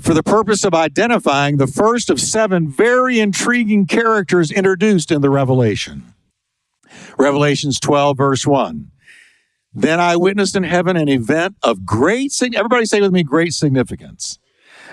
for 0.00 0.14
the 0.14 0.22
purpose 0.22 0.64
of 0.64 0.74
identifying 0.74 1.56
the 1.56 1.66
first 1.66 2.10
of 2.10 2.20
seven 2.20 2.68
very 2.68 3.20
intriguing 3.20 3.86
characters 3.86 4.50
introduced 4.50 5.10
in 5.10 5.20
the 5.20 5.30
Revelation. 5.30 6.14
Revelations 7.18 7.80
12, 7.80 8.16
verse 8.16 8.46
1. 8.46 8.90
Then 9.74 10.00
I 10.00 10.16
witnessed 10.16 10.56
in 10.56 10.62
heaven 10.62 10.96
an 10.96 11.08
event 11.08 11.56
of 11.62 11.84
great, 11.84 12.32
everybody 12.42 12.84
say 12.84 13.00
with 13.00 13.12
me, 13.12 13.22
great 13.22 13.52
significance. 13.52 14.38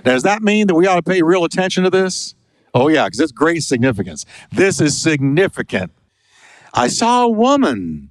Now, 0.04 0.14
does 0.14 0.24
that 0.24 0.42
mean 0.42 0.68
that 0.68 0.76
we 0.76 0.88
ought 0.88 0.96
to 0.96 1.04
pay 1.04 1.22
real 1.22 1.44
attention 1.44 1.84
to 1.84 1.90
this? 1.90 2.36
Oh, 2.74 2.88
yeah, 2.90 3.06
because 3.06 3.20
it's 3.20 3.32
great 3.32 3.64
significance. 3.64 4.26
This 4.52 4.82
is 4.82 5.02
significant. 5.02 5.92
I 6.74 6.88
saw 6.90 7.24
a 7.24 7.30
woman, 7.30 8.10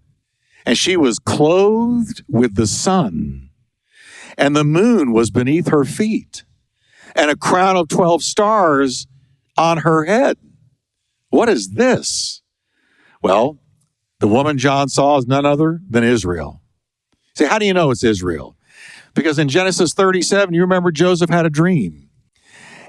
and 0.65 0.79
she 0.79 0.97
was 0.97 1.19
clothed 1.19 2.23
with 2.29 2.55
the 2.55 2.67
sun, 2.67 3.51
and 4.39 4.57
the 4.57 4.65
moon 4.65 5.13
was 5.13 5.31
beneath 5.31 5.69
her 5.69 5.85
feet 5.85 6.45
and 7.15 7.31
a 7.31 7.37
crown 7.37 7.77
of 7.77 7.89
12 7.89 8.23
stars 8.23 9.07
on 9.57 9.79
her 9.79 10.05
head. 10.05 10.39
What 11.29 11.49
is 11.49 11.71
this? 11.71 12.43
Well, 13.23 13.59
the 14.21 14.29
woman 14.29 14.59
John 14.59 14.89
saw 14.89 15.19
is 15.19 15.27
none 15.27 15.47
other 15.47 15.81
than 15.89 16.05
Israel. 16.05 16.63
See, 17.35 17.45
how 17.45 17.59
do 17.59 17.67
you 17.67 17.75
know 17.75 17.91
it's 17.91 18.05
Israel? 18.05 18.57
Because 19.15 19.39
in 19.39 19.49
Genesis 19.49 19.95
37, 19.95 20.55
you 20.55 20.61
remember 20.61 20.91
Joseph 20.91 21.31
had 21.31 21.47
a 21.47 21.51
dream. 21.51 22.09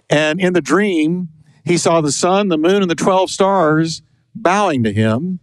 And 0.10 0.40
in 0.40 0.54
the 0.54 0.62
dream, 0.62 1.30
he 1.64 1.78
saw 1.78 2.02
the 2.02 2.12
sun, 2.12 2.50
the 2.50 2.58
moon, 2.58 2.82
and 2.82 2.92
the 2.92 2.96
12 2.96 3.30
stars 3.30 4.02
bowing 4.34 4.84
to 4.84 4.94
him. 4.94 5.40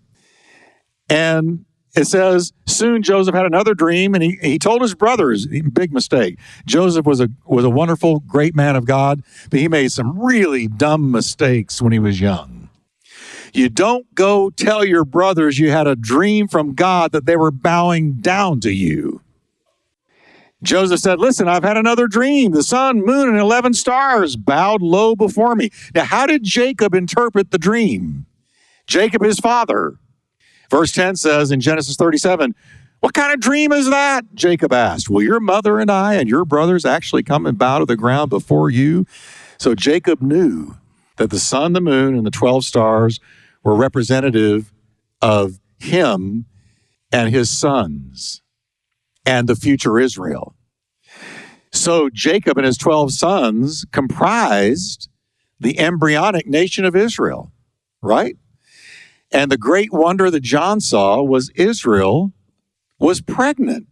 And 1.09 1.64
it 1.95 2.07
says 2.07 2.53
soon 2.66 3.03
Joseph 3.03 3.35
had 3.35 3.45
another 3.45 3.75
dream 3.75 4.14
and 4.14 4.23
he, 4.23 4.38
he 4.40 4.59
told 4.59 4.81
his 4.81 4.95
brothers, 4.95 5.47
big 5.47 5.92
mistake. 5.92 6.38
Joseph 6.64 7.05
was 7.05 7.21
a 7.21 7.29
was 7.45 7.64
a 7.64 7.71
wonderful, 7.71 8.21
great 8.21 8.55
man 8.55 8.77
of 8.77 8.87
God, 8.87 9.23
but 9.51 9.61
he 9.61 9.68
made 9.68 9.92
some 9.92 10.18
really 10.18 10.68
dumb 10.68 11.11
mistakes 11.11 11.83
when 11.83 11.92
he 11.92 11.99
was 11.99 12.21
young. 12.21 12.71
You 13.53 13.68
don't 13.68 14.14
go 14.14 14.49
tell 14.49 14.85
your 14.85 15.05
brothers 15.05 15.59
you 15.59 15.71
had 15.71 15.87
a 15.87 15.95
dream 15.95 16.49
from 16.49 16.75
God 16.75 17.12
that 17.12 17.27
they 17.27 17.37
were 17.37 17.51
bowing 17.51 18.14
down 18.14 18.61
to 18.61 18.73
you. 18.73 19.21
Joseph 20.62 21.01
said, 21.01 21.18
Listen, 21.18 21.48
I've 21.48 21.64
had 21.64 21.77
another 21.77 22.07
dream. 22.07 22.53
The 22.53 22.62
sun, 22.62 23.05
moon, 23.05 23.29
and 23.29 23.38
11 23.38 23.75
stars 23.75 24.37
bowed 24.37 24.83
low 24.83 25.16
before 25.16 25.55
me. 25.55 25.70
Now, 25.94 26.05
how 26.05 26.27
did 26.27 26.44
Jacob 26.44 26.94
interpret 26.94 27.51
the 27.51 27.59
dream? 27.59 28.27
Jacob, 28.87 29.22
his 29.22 29.38
father. 29.38 29.94
Verse 30.70 30.92
10 30.92 31.16
says 31.16 31.51
in 31.51 31.61
Genesis 31.61 31.96
37, 31.96 32.55
What 33.01 33.14
kind 33.14 33.33
of 33.33 33.40
dream 33.40 33.72
is 33.72 33.90
that? 33.90 34.25
Jacob 34.35 34.72
asked. 34.72 35.11
Will 35.11 35.22
your 35.22 35.40
mother 35.40 35.79
and 35.79 35.90
I 35.90 36.14
and 36.14 36.29
your 36.29 36.44
brothers 36.44 36.85
actually 36.85 37.22
come 37.22 37.44
and 37.46 37.59
bow 37.59 37.81
to 37.81 37.85
the 37.85 37.96
ground 37.96 38.31
before 38.31 38.70
you? 38.70 39.07
So 39.59 39.75
Jacob 39.75 40.22
knew 40.22 40.77
that 41.16 41.31
the 41.31 41.38
sun, 41.38 41.72
the 41.72 41.81
moon, 41.81 42.16
and 42.16 42.27
the 42.27 42.31
12 42.31 42.64
stars 42.64 43.20
were 43.62 43.75
representative 43.75 44.72
of 45.20 45.61
him 45.79 46.46
and 47.12 47.31
his 47.31 47.51
sons 47.51 48.41
and 49.24 49.48
the 49.48 49.56
future 49.56 49.98
Israel. 49.98 50.54
So 51.72 52.11
Jacob 52.11 52.58
and 52.58 52.66
his 52.66 52.76
12 52.76 53.12
sons 53.12 53.87
comprised 53.92 55.08
the 55.58 55.78
embryonic 55.78 56.46
nation 56.46 56.85
of 56.85 56.94
Israel, 56.94 57.52
right? 58.02 58.37
And 59.30 59.50
the 59.50 59.56
great 59.56 59.92
wonder 59.92 60.30
that 60.30 60.42
John 60.42 60.80
saw 60.80 61.22
was 61.22 61.50
Israel 61.54 62.32
was 62.98 63.20
pregnant. 63.20 63.87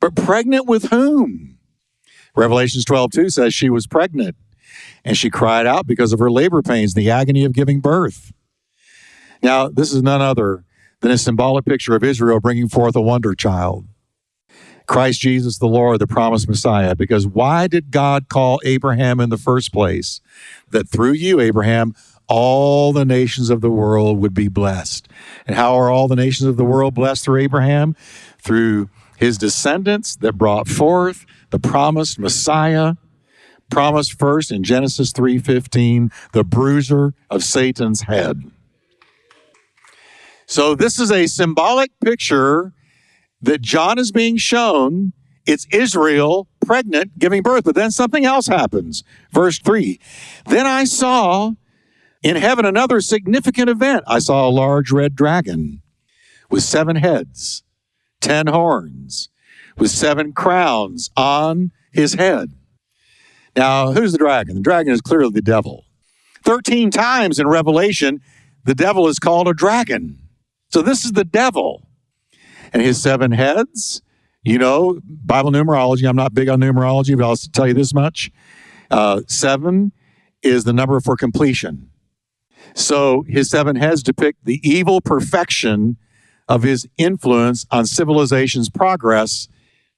But 0.00 0.16
pregnant 0.16 0.66
with 0.66 0.90
whom? 0.90 1.58
Revelations 2.36 2.84
12, 2.84 3.12
2 3.12 3.30
says 3.30 3.54
she 3.54 3.70
was 3.70 3.86
pregnant 3.86 4.36
and 5.04 5.16
she 5.16 5.30
cried 5.30 5.66
out 5.66 5.86
because 5.86 6.12
of 6.12 6.18
her 6.18 6.30
labor 6.30 6.62
pains, 6.62 6.94
the 6.94 7.10
agony 7.10 7.44
of 7.44 7.52
giving 7.52 7.80
birth. 7.80 8.32
Now, 9.42 9.68
this 9.68 9.92
is 9.92 10.02
none 10.02 10.20
other 10.20 10.64
than 11.00 11.10
a 11.10 11.18
symbolic 11.18 11.64
picture 11.64 11.94
of 11.94 12.02
Israel 12.02 12.40
bringing 12.40 12.68
forth 12.68 12.96
a 12.96 13.00
wonder 13.00 13.34
child. 13.34 13.86
Christ 14.86 15.20
Jesus 15.20 15.58
the 15.58 15.66
Lord, 15.66 15.98
the 15.98 16.06
promised 16.06 16.48
Messiah. 16.48 16.94
Because 16.94 17.26
why 17.26 17.66
did 17.66 17.90
God 17.90 18.28
call 18.28 18.60
Abraham 18.64 19.20
in 19.20 19.30
the 19.30 19.38
first 19.38 19.72
place? 19.72 20.20
That 20.70 20.88
through 20.88 21.12
you, 21.12 21.40
Abraham, 21.40 21.94
all 22.26 22.92
the 22.92 23.04
nations 23.04 23.50
of 23.50 23.60
the 23.60 23.70
world 23.70 24.18
would 24.18 24.34
be 24.34 24.48
blessed. 24.48 25.08
And 25.46 25.56
how 25.56 25.74
are 25.74 25.90
all 25.90 26.08
the 26.08 26.16
nations 26.16 26.48
of 26.48 26.56
the 26.56 26.64
world 26.64 26.94
blessed 26.94 27.24
through 27.24 27.40
Abraham? 27.42 27.96
Through 28.38 28.90
his 29.16 29.38
descendants 29.38 30.16
that 30.16 30.34
brought 30.34 30.68
forth 30.68 31.24
the 31.50 31.58
promised 31.58 32.18
Messiah, 32.18 32.94
promised 33.70 34.18
first 34.18 34.50
in 34.50 34.62
Genesis 34.62 35.12
3:15, 35.12 36.10
the 36.32 36.44
bruiser 36.44 37.14
of 37.30 37.44
Satan's 37.44 38.02
head. 38.02 38.42
So 40.46 40.74
this 40.74 40.98
is 40.98 41.10
a 41.10 41.26
symbolic 41.26 41.90
picture 42.00 42.72
that 43.44 43.62
John 43.62 43.98
is 43.98 44.12
being 44.12 44.36
shown. 44.36 45.12
It's 45.46 45.66
Israel 45.70 46.48
pregnant 46.64 47.18
giving 47.18 47.42
birth, 47.42 47.64
but 47.64 47.74
then 47.74 47.90
something 47.90 48.24
else 48.24 48.46
happens. 48.46 49.04
Verse 49.30 49.58
3. 49.58 50.00
Then 50.46 50.66
I 50.66 50.84
saw 50.84 51.52
in 52.22 52.36
heaven 52.36 52.64
another 52.64 53.00
significant 53.00 53.68
event. 53.68 54.04
I 54.06 54.18
saw 54.18 54.48
a 54.48 54.50
large 54.50 54.90
red 54.90 55.14
dragon 55.14 55.82
with 56.50 56.62
seven 56.62 56.96
heads, 56.96 57.62
ten 58.20 58.46
horns, 58.46 59.28
with 59.76 59.90
seven 59.90 60.32
crowns 60.32 61.10
on 61.16 61.72
his 61.92 62.14
head. 62.14 62.52
Now, 63.56 63.92
who's 63.92 64.12
the 64.12 64.18
dragon? 64.18 64.56
The 64.56 64.62
dragon 64.62 64.92
is 64.92 65.00
clearly 65.00 65.30
the 65.30 65.42
devil. 65.42 65.84
13 66.44 66.90
times 66.90 67.38
in 67.38 67.46
Revelation, 67.46 68.20
the 68.64 68.74
devil 68.74 69.06
is 69.06 69.18
called 69.18 69.48
a 69.48 69.54
dragon. 69.54 70.18
So 70.70 70.82
this 70.82 71.04
is 71.04 71.12
the 71.12 71.24
devil. 71.24 71.83
And 72.74 72.82
his 72.82 73.00
seven 73.00 73.30
heads, 73.30 74.02
you 74.42 74.58
know, 74.58 75.00
Bible 75.04 75.52
numerology, 75.52 76.06
I'm 76.08 76.16
not 76.16 76.34
big 76.34 76.48
on 76.48 76.60
numerology, 76.60 77.16
but 77.16 77.24
I'll 77.24 77.36
tell 77.36 77.68
you 77.68 77.72
this 77.72 77.94
much. 77.94 78.32
Uh, 78.90 79.22
seven 79.28 79.92
is 80.42 80.64
the 80.64 80.72
number 80.72 81.00
for 81.00 81.16
completion. 81.16 81.88
So 82.74 83.24
his 83.28 83.48
seven 83.48 83.76
heads 83.76 84.02
depict 84.02 84.44
the 84.44 84.60
evil 84.68 85.00
perfection 85.00 85.96
of 86.48 86.64
his 86.64 86.88
influence 86.98 87.64
on 87.70 87.86
civilization's 87.86 88.68
progress 88.68 89.48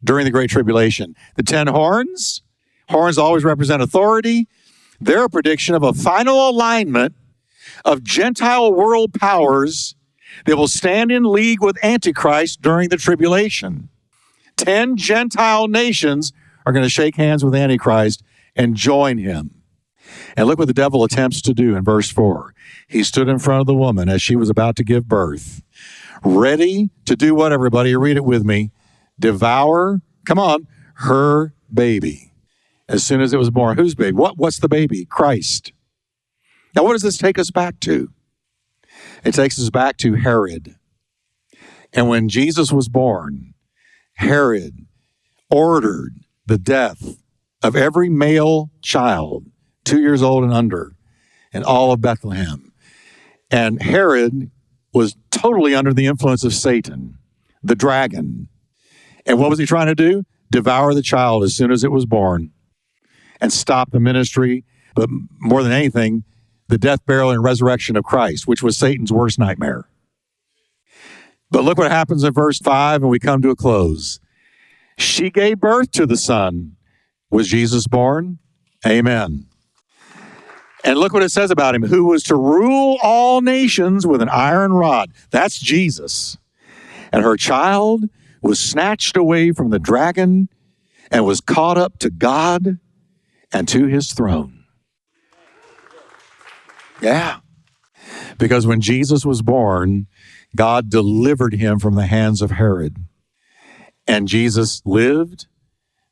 during 0.04 0.26
the 0.26 0.30
Great 0.30 0.50
Tribulation. 0.50 1.16
The 1.36 1.42
ten 1.42 1.66
horns, 1.66 2.42
horns 2.90 3.16
always 3.16 3.42
represent 3.42 3.82
authority. 3.82 4.48
They're 5.00 5.24
a 5.24 5.30
prediction 5.30 5.74
of 5.74 5.82
a 5.82 5.94
final 5.94 6.50
alignment 6.50 7.14
of 7.84 8.04
Gentile 8.04 8.72
world 8.72 9.14
powers 9.14 9.94
that 10.44 10.56
will 10.56 10.68
stand 10.68 11.10
in 11.10 11.24
league 11.24 11.62
with 11.62 11.82
Antichrist 11.84 12.62
during 12.62 12.88
the 12.88 12.96
tribulation. 12.96 13.88
Ten 14.56 14.96
Gentile 14.96 15.68
nations 15.68 16.32
are 16.64 16.72
going 16.72 16.84
to 16.84 16.90
shake 16.90 17.16
hands 17.16 17.44
with 17.44 17.54
Antichrist 17.54 18.22
and 18.54 18.74
join 18.74 19.18
him. 19.18 19.62
And 20.36 20.46
look 20.46 20.58
what 20.58 20.68
the 20.68 20.74
devil 20.74 21.04
attempts 21.04 21.40
to 21.42 21.54
do 21.54 21.74
in 21.74 21.84
verse 21.84 22.10
4. 22.10 22.54
He 22.88 23.02
stood 23.02 23.28
in 23.28 23.38
front 23.38 23.60
of 23.60 23.66
the 23.66 23.74
woman 23.74 24.08
as 24.08 24.22
she 24.22 24.36
was 24.36 24.50
about 24.50 24.76
to 24.76 24.84
give 24.84 25.08
birth, 25.08 25.62
ready 26.24 26.90
to 27.04 27.16
do 27.16 27.34
what, 27.34 27.52
everybody? 27.52 27.94
Read 27.96 28.16
it 28.16 28.24
with 28.24 28.44
me. 28.44 28.70
Devour, 29.18 30.00
come 30.24 30.38
on, 30.38 30.66
her 30.94 31.54
baby. 31.72 32.32
As 32.88 33.04
soon 33.04 33.20
as 33.20 33.32
it 33.32 33.38
was 33.38 33.50
born. 33.50 33.78
Whose 33.78 33.96
baby? 33.96 34.12
What, 34.12 34.38
what's 34.38 34.60
the 34.60 34.68
baby? 34.68 35.04
Christ. 35.06 35.72
Now, 36.74 36.84
what 36.84 36.92
does 36.92 37.02
this 37.02 37.18
take 37.18 37.38
us 37.38 37.50
back 37.50 37.80
to? 37.80 38.12
It 39.26 39.34
takes 39.34 39.58
us 39.58 39.70
back 39.70 39.96
to 39.98 40.14
Herod. 40.14 40.76
And 41.92 42.08
when 42.08 42.28
Jesus 42.28 42.70
was 42.70 42.88
born, 42.88 43.54
Herod 44.14 44.86
ordered 45.50 46.14
the 46.46 46.58
death 46.58 47.16
of 47.60 47.74
every 47.74 48.08
male 48.08 48.70
child, 48.82 49.46
two 49.84 50.00
years 50.00 50.22
old 50.22 50.44
and 50.44 50.52
under, 50.52 50.94
in 51.52 51.64
all 51.64 51.90
of 51.90 52.00
Bethlehem. 52.00 52.72
And 53.50 53.82
Herod 53.82 54.52
was 54.94 55.16
totally 55.32 55.74
under 55.74 55.92
the 55.92 56.06
influence 56.06 56.44
of 56.44 56.54
Satan, 56.54 57.18
the 57.64 57.74
dragon. 57.74 58.46
And 59.26 59.40
what 59.40 59.50
was 59.50 59.58
he 59.58 59.66
trying 59.66 59.88
to 59.88 59.96
do? 59.96 60.24
Devour 60.52 60.94
the 60.94 61.02
child 61.02 61.42
as 61.42 61.56
soon 61.56 61.72
as 61.72 61.82
it 61.82 61.90
was 61.90 62.06
born 62.06 62.52
and 63.40 63.52
stop 63.52 63.90
the 63.90 63.98
ministry. 63.98 64.64
But 64.94 65.10
more 65.40 65.64
than 65.64 65.72
anything, 65.72 66.22
the 66.68 66.78
death, 66.78 67.04
burial, 67.06 67.30
and 67.30 67.42
resurrection 67.42 67.96
of 67.96 68.04
Christ, 68.04 68.46
which 68.46 68.62
was 68.62 68.76
Satan's 68.76 69.12
worst 69.12 69.38
nightmare. 69.38 69.88
But 71.50 71.64
look 71.64 71.78
what 71.78 71.90
happens 71.90 72.24
in 72.24 72.32
verse 72.32 72.58
5, 72.58 73.02
and 73.02 73.10
we 73.10 73.18
come 73.18 73.40
to 73.42 73.50
a 73.50 73.56
close. 73.56 74.20
She 74.98 75.30
gave 75.30 75.60
birth 75.60 75.90
to 75.92 76.06
the 76.06 76.16
Son. 76.16 76.76
Was 77.30 77.48
Jesus 77.48 77.86
born? 77.86 78.38
Amen. 78.86 79.46
And 80.84 80.98
look 80.98 81.12
what 81.12 81.22
it 81.22 81.30
says 81.30 81.50
about 81.50 81.74
him 81.74 81.82
who 81.82 82.06
was 82.06 82.22
to 82.24 82.36
rule 82.36 82.98
all 83.02 83.40
nations 83.40 84.06
with 84.06 84.22
an 84.22 84.28
iron 84.28 84.72
rod. 84.72 85.10
That's 85.30 85.58
Jesus. 85.58 86.36
And 87.12 87.24
her 87.24 87.36
child 87.36 88.04
was 88.40 88.60
snatched 88.60 89.16
away 89.16 89.52
from 89.52 89.70
the 89.70 89.78
dragon 89.78 90.48
and 91.10 91.24
was 91.24 91.40
caught 91.40 91.78
up 91.78 91.98
to 91.98 92.10
God 92.10 92.78
and 93.52 93.68
to 93.68 93.86
his 93.86 94.12
throne. 94.12 94.55
Yeah. 97.00 97.40
Because 98.38 98.66
when 98.66 98.80
Jesus 98.80 99.24
was 99.24 99.42
born, 99.42 100.06
God 100.54 100.90
delivered 100.90 101.54
him 101.54 101.78
from 101.78 101.94
the 101.94 102.06
hands 102.06 102.42
of 102.42 102.52
Herod. 102.52 102.96
And 104.06 104.28
Jesus 104.28 104.82
lived, 104.84 105.46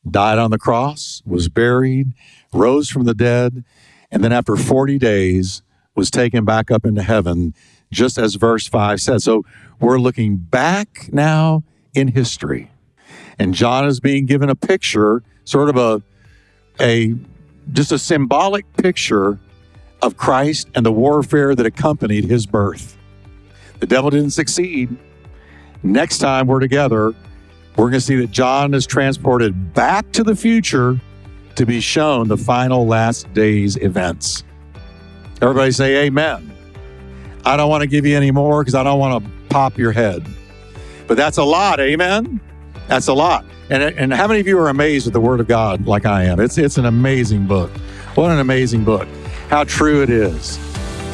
died 0.09 0.39
on 0.39 0.51
the 0.51 0.59
cross, 0.59 1.23
was 1.25 1.49
buried, 1.49 2.13
rose 2.53 2.91
from 2.91 3.05
the 3.05 3.15
dead, 3.15 3.65
and 4.11 4.23
then 4.23 4.33
after 4.33 4.57
40 4.57 4.99
days 4.99 5.63
was 5.95 6.11
taken 6.11 6.45
back 6.45 6.71
up 6.71 6.85
into 6.85 7.03
heaven, 7.03 7.55
just 7.93 8.19
as 8.19 8.35
verse 8.35 8.67
5 8.67 9.01
says. 9.01 9.25
So 9.25 9.45
we're 9.81 9.99
looking 9.99 10.37
back 10.37 11.09
now 11.13 11.63
in 11.95 12.09
history. 12.09 12.71
And 13.39 13.55
John 13.55 13.87
is 13.87 14.01
being 14.01 14.27
given 14.27 14.49
a 14.49 14.55
picture, 14.55 15.23
sort 15.45 15.69
of 15.69 15.77
a, 15.77 16.03
a 16.81 17.15
just 17.73 17.93
a 17.93 17.99
symbolic 17.99 18.71
picture 18.77 19.39
of 20.05 20.19
Christ 20.19 20.69
and 20.75 20.85
the 20.85 20.93
warfare 20.93 21.55
that 21.55 21.65
accompanied 21.65 22.25
his 22.25 22.45
birth. 22.45 22.97
The 23.81 23.87
devil 23.87 24.11
didn't 24.11 24.31
succeed. 24.31 24.95
Next 25.83 26.19
time 26.19 26.47
we're 26.47 26.61
together, 26.61 27.15
we're 27.77 27.91
going 27.91 27.95
to 27.95 28.01
see 28.01 28.17
that 28.17 28.31
John 28.31 28.75
is 28.75 28.87
transported 28.87 29.73
back 29.73 30.13
to 30.13 30.23
the 30.23 30.37
future 30.37 31.01
to 31.57 31.67
be 31.67 31.81
shown 31.81 32.29
the 32.29 32.37
final 32.37 32.87
last 32.87 33.33
days 33.33 33.77
events. 33.77 34.45
Everybody 35.41 35.73
say 35.73 36.05
amen. 36.05 36.53
I 37.47 37.57
don't 37.57 37.71
want 37.71 37.81
to 37.81 37.87
give 37.87 38.05
you 38.05 38.17
any 38.17 38.31
more 38.31 38.63
because 38.63 38.75
I 38.75 38.83
don't 38.83 38.99
want 38.99 39.25
to 39.25 39.31
pop 39.49 39.79
your 39.79 39.93
head. 39.93 40.27
But 41.07 41.17
that's 41.17 41.39
a 41.39 41.45
lot, 41.45 41.81
amen? 41.81 42.41
That's 42.89 43.09
a 43.09 43.15
lot. 43.15 43.45
And, 43.71 43.83
and 43.83 44.13
how 44.13 44.27
many 44.27 44.41
of 44.41 44.47
you 44.47 44.59
are 44.59 44.69
amazed 44.69 45.07
at 45.07 45.13
the 45.13 45.21
Word 45.21 45.41
of 45.41 45.49
God 45.49 45.87
like 45.87 46.07
I 46.07 46.25
am? 46.25 46.41
It's, 46.41 46.59
it's 46.59 46.79
an 46.79 46.87
amazing 46.87 47.47
book. 47.47 47.71
What 48.15 48.31
an 48.31 48.39
amazing 48.39 48.85
book 48.85 49.09
how 49.49 49.65
true 49.65 50.03
it 50.03 50.11
is. 50.11 50.59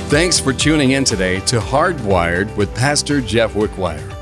Thanks 0.08 0.40
for 0.40 0.52
tuning 0.52 0.92
in 0.92 1.04
today 1.04 1.40
to 1.40 1.58
Hardwired 1.58 2.54
with 2.56 2.74
Pastor 2.74 3.20
Jeff 3.20 3.54
Wickwire. 3.54 4.16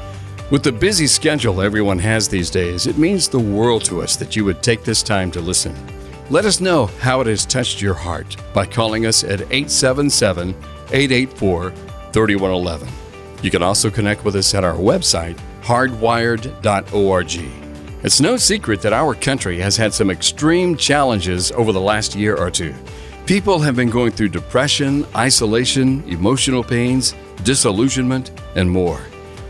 With 0.51 0.63
the 0.63 0.73
busy 0.73 1.07
schedule 1.07 1.61
everyone 1.61 1.99
has 1.99 2.29
these 2.29 2.51
days, 2.51 2.87
it 2.87 2.99
means 2.99 3.29
the 3.29 3.39
world 3.39 3.85
to 3.85 4.03
us 4.03 4.17
that 4.17 4.35
you 4.35 4.45
would 4.45 4.63
take 4.63 4.83
this 4.83 5.03
time 5.03 5.31
to 5.33 5.41
listen. 5.41 5.75
Let 6.31 6.47
us 6.47 6.61
know 6.61 6.87
how 7.01 7.21
it 7.21 7.27
has 7.27 7.47
touched 7.47 7.81
your 7.81 7.95
heart 7.95 8.37
by 8.53 8.67
calling 8.67 9.07
us 9.07 9.25
at 9.25 9.41
877 9.41 10.51
884 10.91 11.71
3111. 12.13 12.89
You 13.43 13.51
can 13.51 13.63
also 13.63 13.91
connect 13.91 14.25
with 14.25 14.37
us 14.37 14.55
at 14.55 14.65
our 14.65 14.75
website, 14.75 15.39
hardwired.org. 15.63 17.68
It's 18.05 18.21
no 18.21 18.37
secret 18.37 18.81
that 18.83 18.93
our 18.93 19.13
country 19.13 19.59
has 19.59 19.77
had 19.77 19.93
some 19.93 20.09
extreme 20.09 20.77
challenges 20.77 21.51
over 21.51 21.73
the 21.73 21.81
last 21.81 22.15
year 22.15 22.37
or 22.37 22.49
two. 22.49 22.73
People 23.27 23.59
have 23.59 23.75
been 23.75 23.91
going 23.91 24.13
through 24.13 24.29
depression, 24.29 25.05
isolation, 25.17 26.05
emotional 26.09 26.63
pains, 26.63 27.17
disillusionment, 27.43 28.31
and 28.55 28.71
more, 28.71 29.01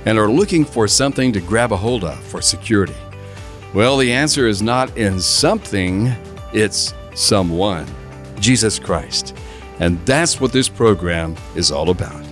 and 0.06 0.18
are 0.18 0.30
looking 0.30 0.64
for 0.64 0.88
something 0.88 1.30
to 1.32 1.42
grab 1.42 1.72
a 1.72 1.76
hold 1.76 2.04
of 2.04 2.18
for 2.24 2.40
security? 2.40 2.96
Well, 3.74 3.98
the 3.98 4.10
answer 4.10 4.48
is 4.48 4.62
not 4.62 4.96
in 4.96 5.20
something, 5.20 6.10
it's 6.54 6.94
someone 7.14 7.86
Jesus 8.40 8.78
Christ. 8.78 9.36
And 9.78 10.04
that's 10.06 10.40
what 10.40 10.52
this 10.52 10.70
program 10.70 11.36
is 11.54 11.70
all 11.70 11.90
about. 11.90 12.24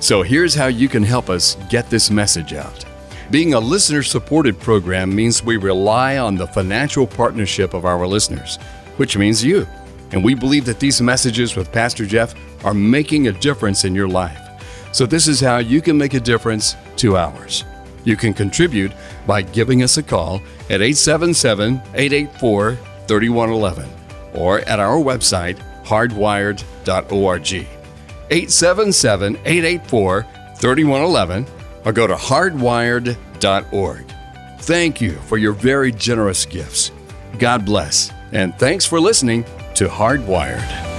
So 0.00 0.20
here's 0.20 0.54
how 0.54 0.66
you 0.66 0.88
can 0.88 1.02
help 1.02 1.30
us 1.30 1.56
get 1.70 1.88
this 1.88 2.10
message 2.10 2.52
out. 2.52 2.84
Being 3.32 3.54
a 3.54 3.60
listener 3.60 4.02
supported 4.02 4.60
program 4.60 5.16
means 5.16 5.42
we 5.42 5.56
rely 5.56 6.18
on 6.18 6.34
the 6.36 6.46
financial 6.46 7.06
partnership 7.06 7.72
of 7.72 7.86
our 7.86 8.06
listeners, 8.06 8.58
which 8.98 9.16
means 9.16 9.42
you. 9.42 9.66
And 10.10 10.22
we 10.22 10.34
believe 10.34 10.66
that 10.66 10.78
these 10.78 11.00
messages 11.00 11.56
with 11.56 11.72
Pastor 11.72 12.04
Jeff 12.04 12.34
are 12.62 12.74
making 12.74 13.28
a 13.28 13.32
difference 13.32 13.86
in 13.86 13.94
your 13.94 14.06
life. 14.06 14.38
So, 14.92 15.06
this 15.06 15.28
is 15.28 15.40
how 15.40 15.56
you 15.56 15.80
can 15.80 15.96
make 15.96 16.12
a 16.12 16.20
difference 16.20 16.76
to 16.96 17.16
ours. 17.16 17.64
You 18.04 18.16
can 18.16 18.34
contribute 18.34 18.92
by 19.26 19.40
giving 19.40 19.82
us 19.82 19.96
a 19.96 20.02
call 20.02 20.42
at 20.68 20.82
877 20.82 21.80
884 21.94 22.76
3111 23.06 23.88
or 24.34 24.60
at 24.60 24.78
our 24.78 24.98
website, 24.98 25.56
hardwired.org. 25.84 27.52
877 28.30 29.36
884 29.36 30.22
3111 30.58 31.46
or 31.84 31.92
go 31.92 32.06
to 32.06 32.14
hardwired.org. 32.14 34.04
Thank 34.60 35.00
you 35.00 35.12
for 35.12 35.38
your 35.38 35.52
very 35.52 35.92
generous 35.92 36.46
gifts. 36.46 36.92
God 37.38 37.64
bless, 37.64 38.12
and 38.32 38.54
thanks 38.58 38.86
for 38.86 39.00
listening 39.00 39.44
to 39.74 39.88
Hardwired. 39.88 40.91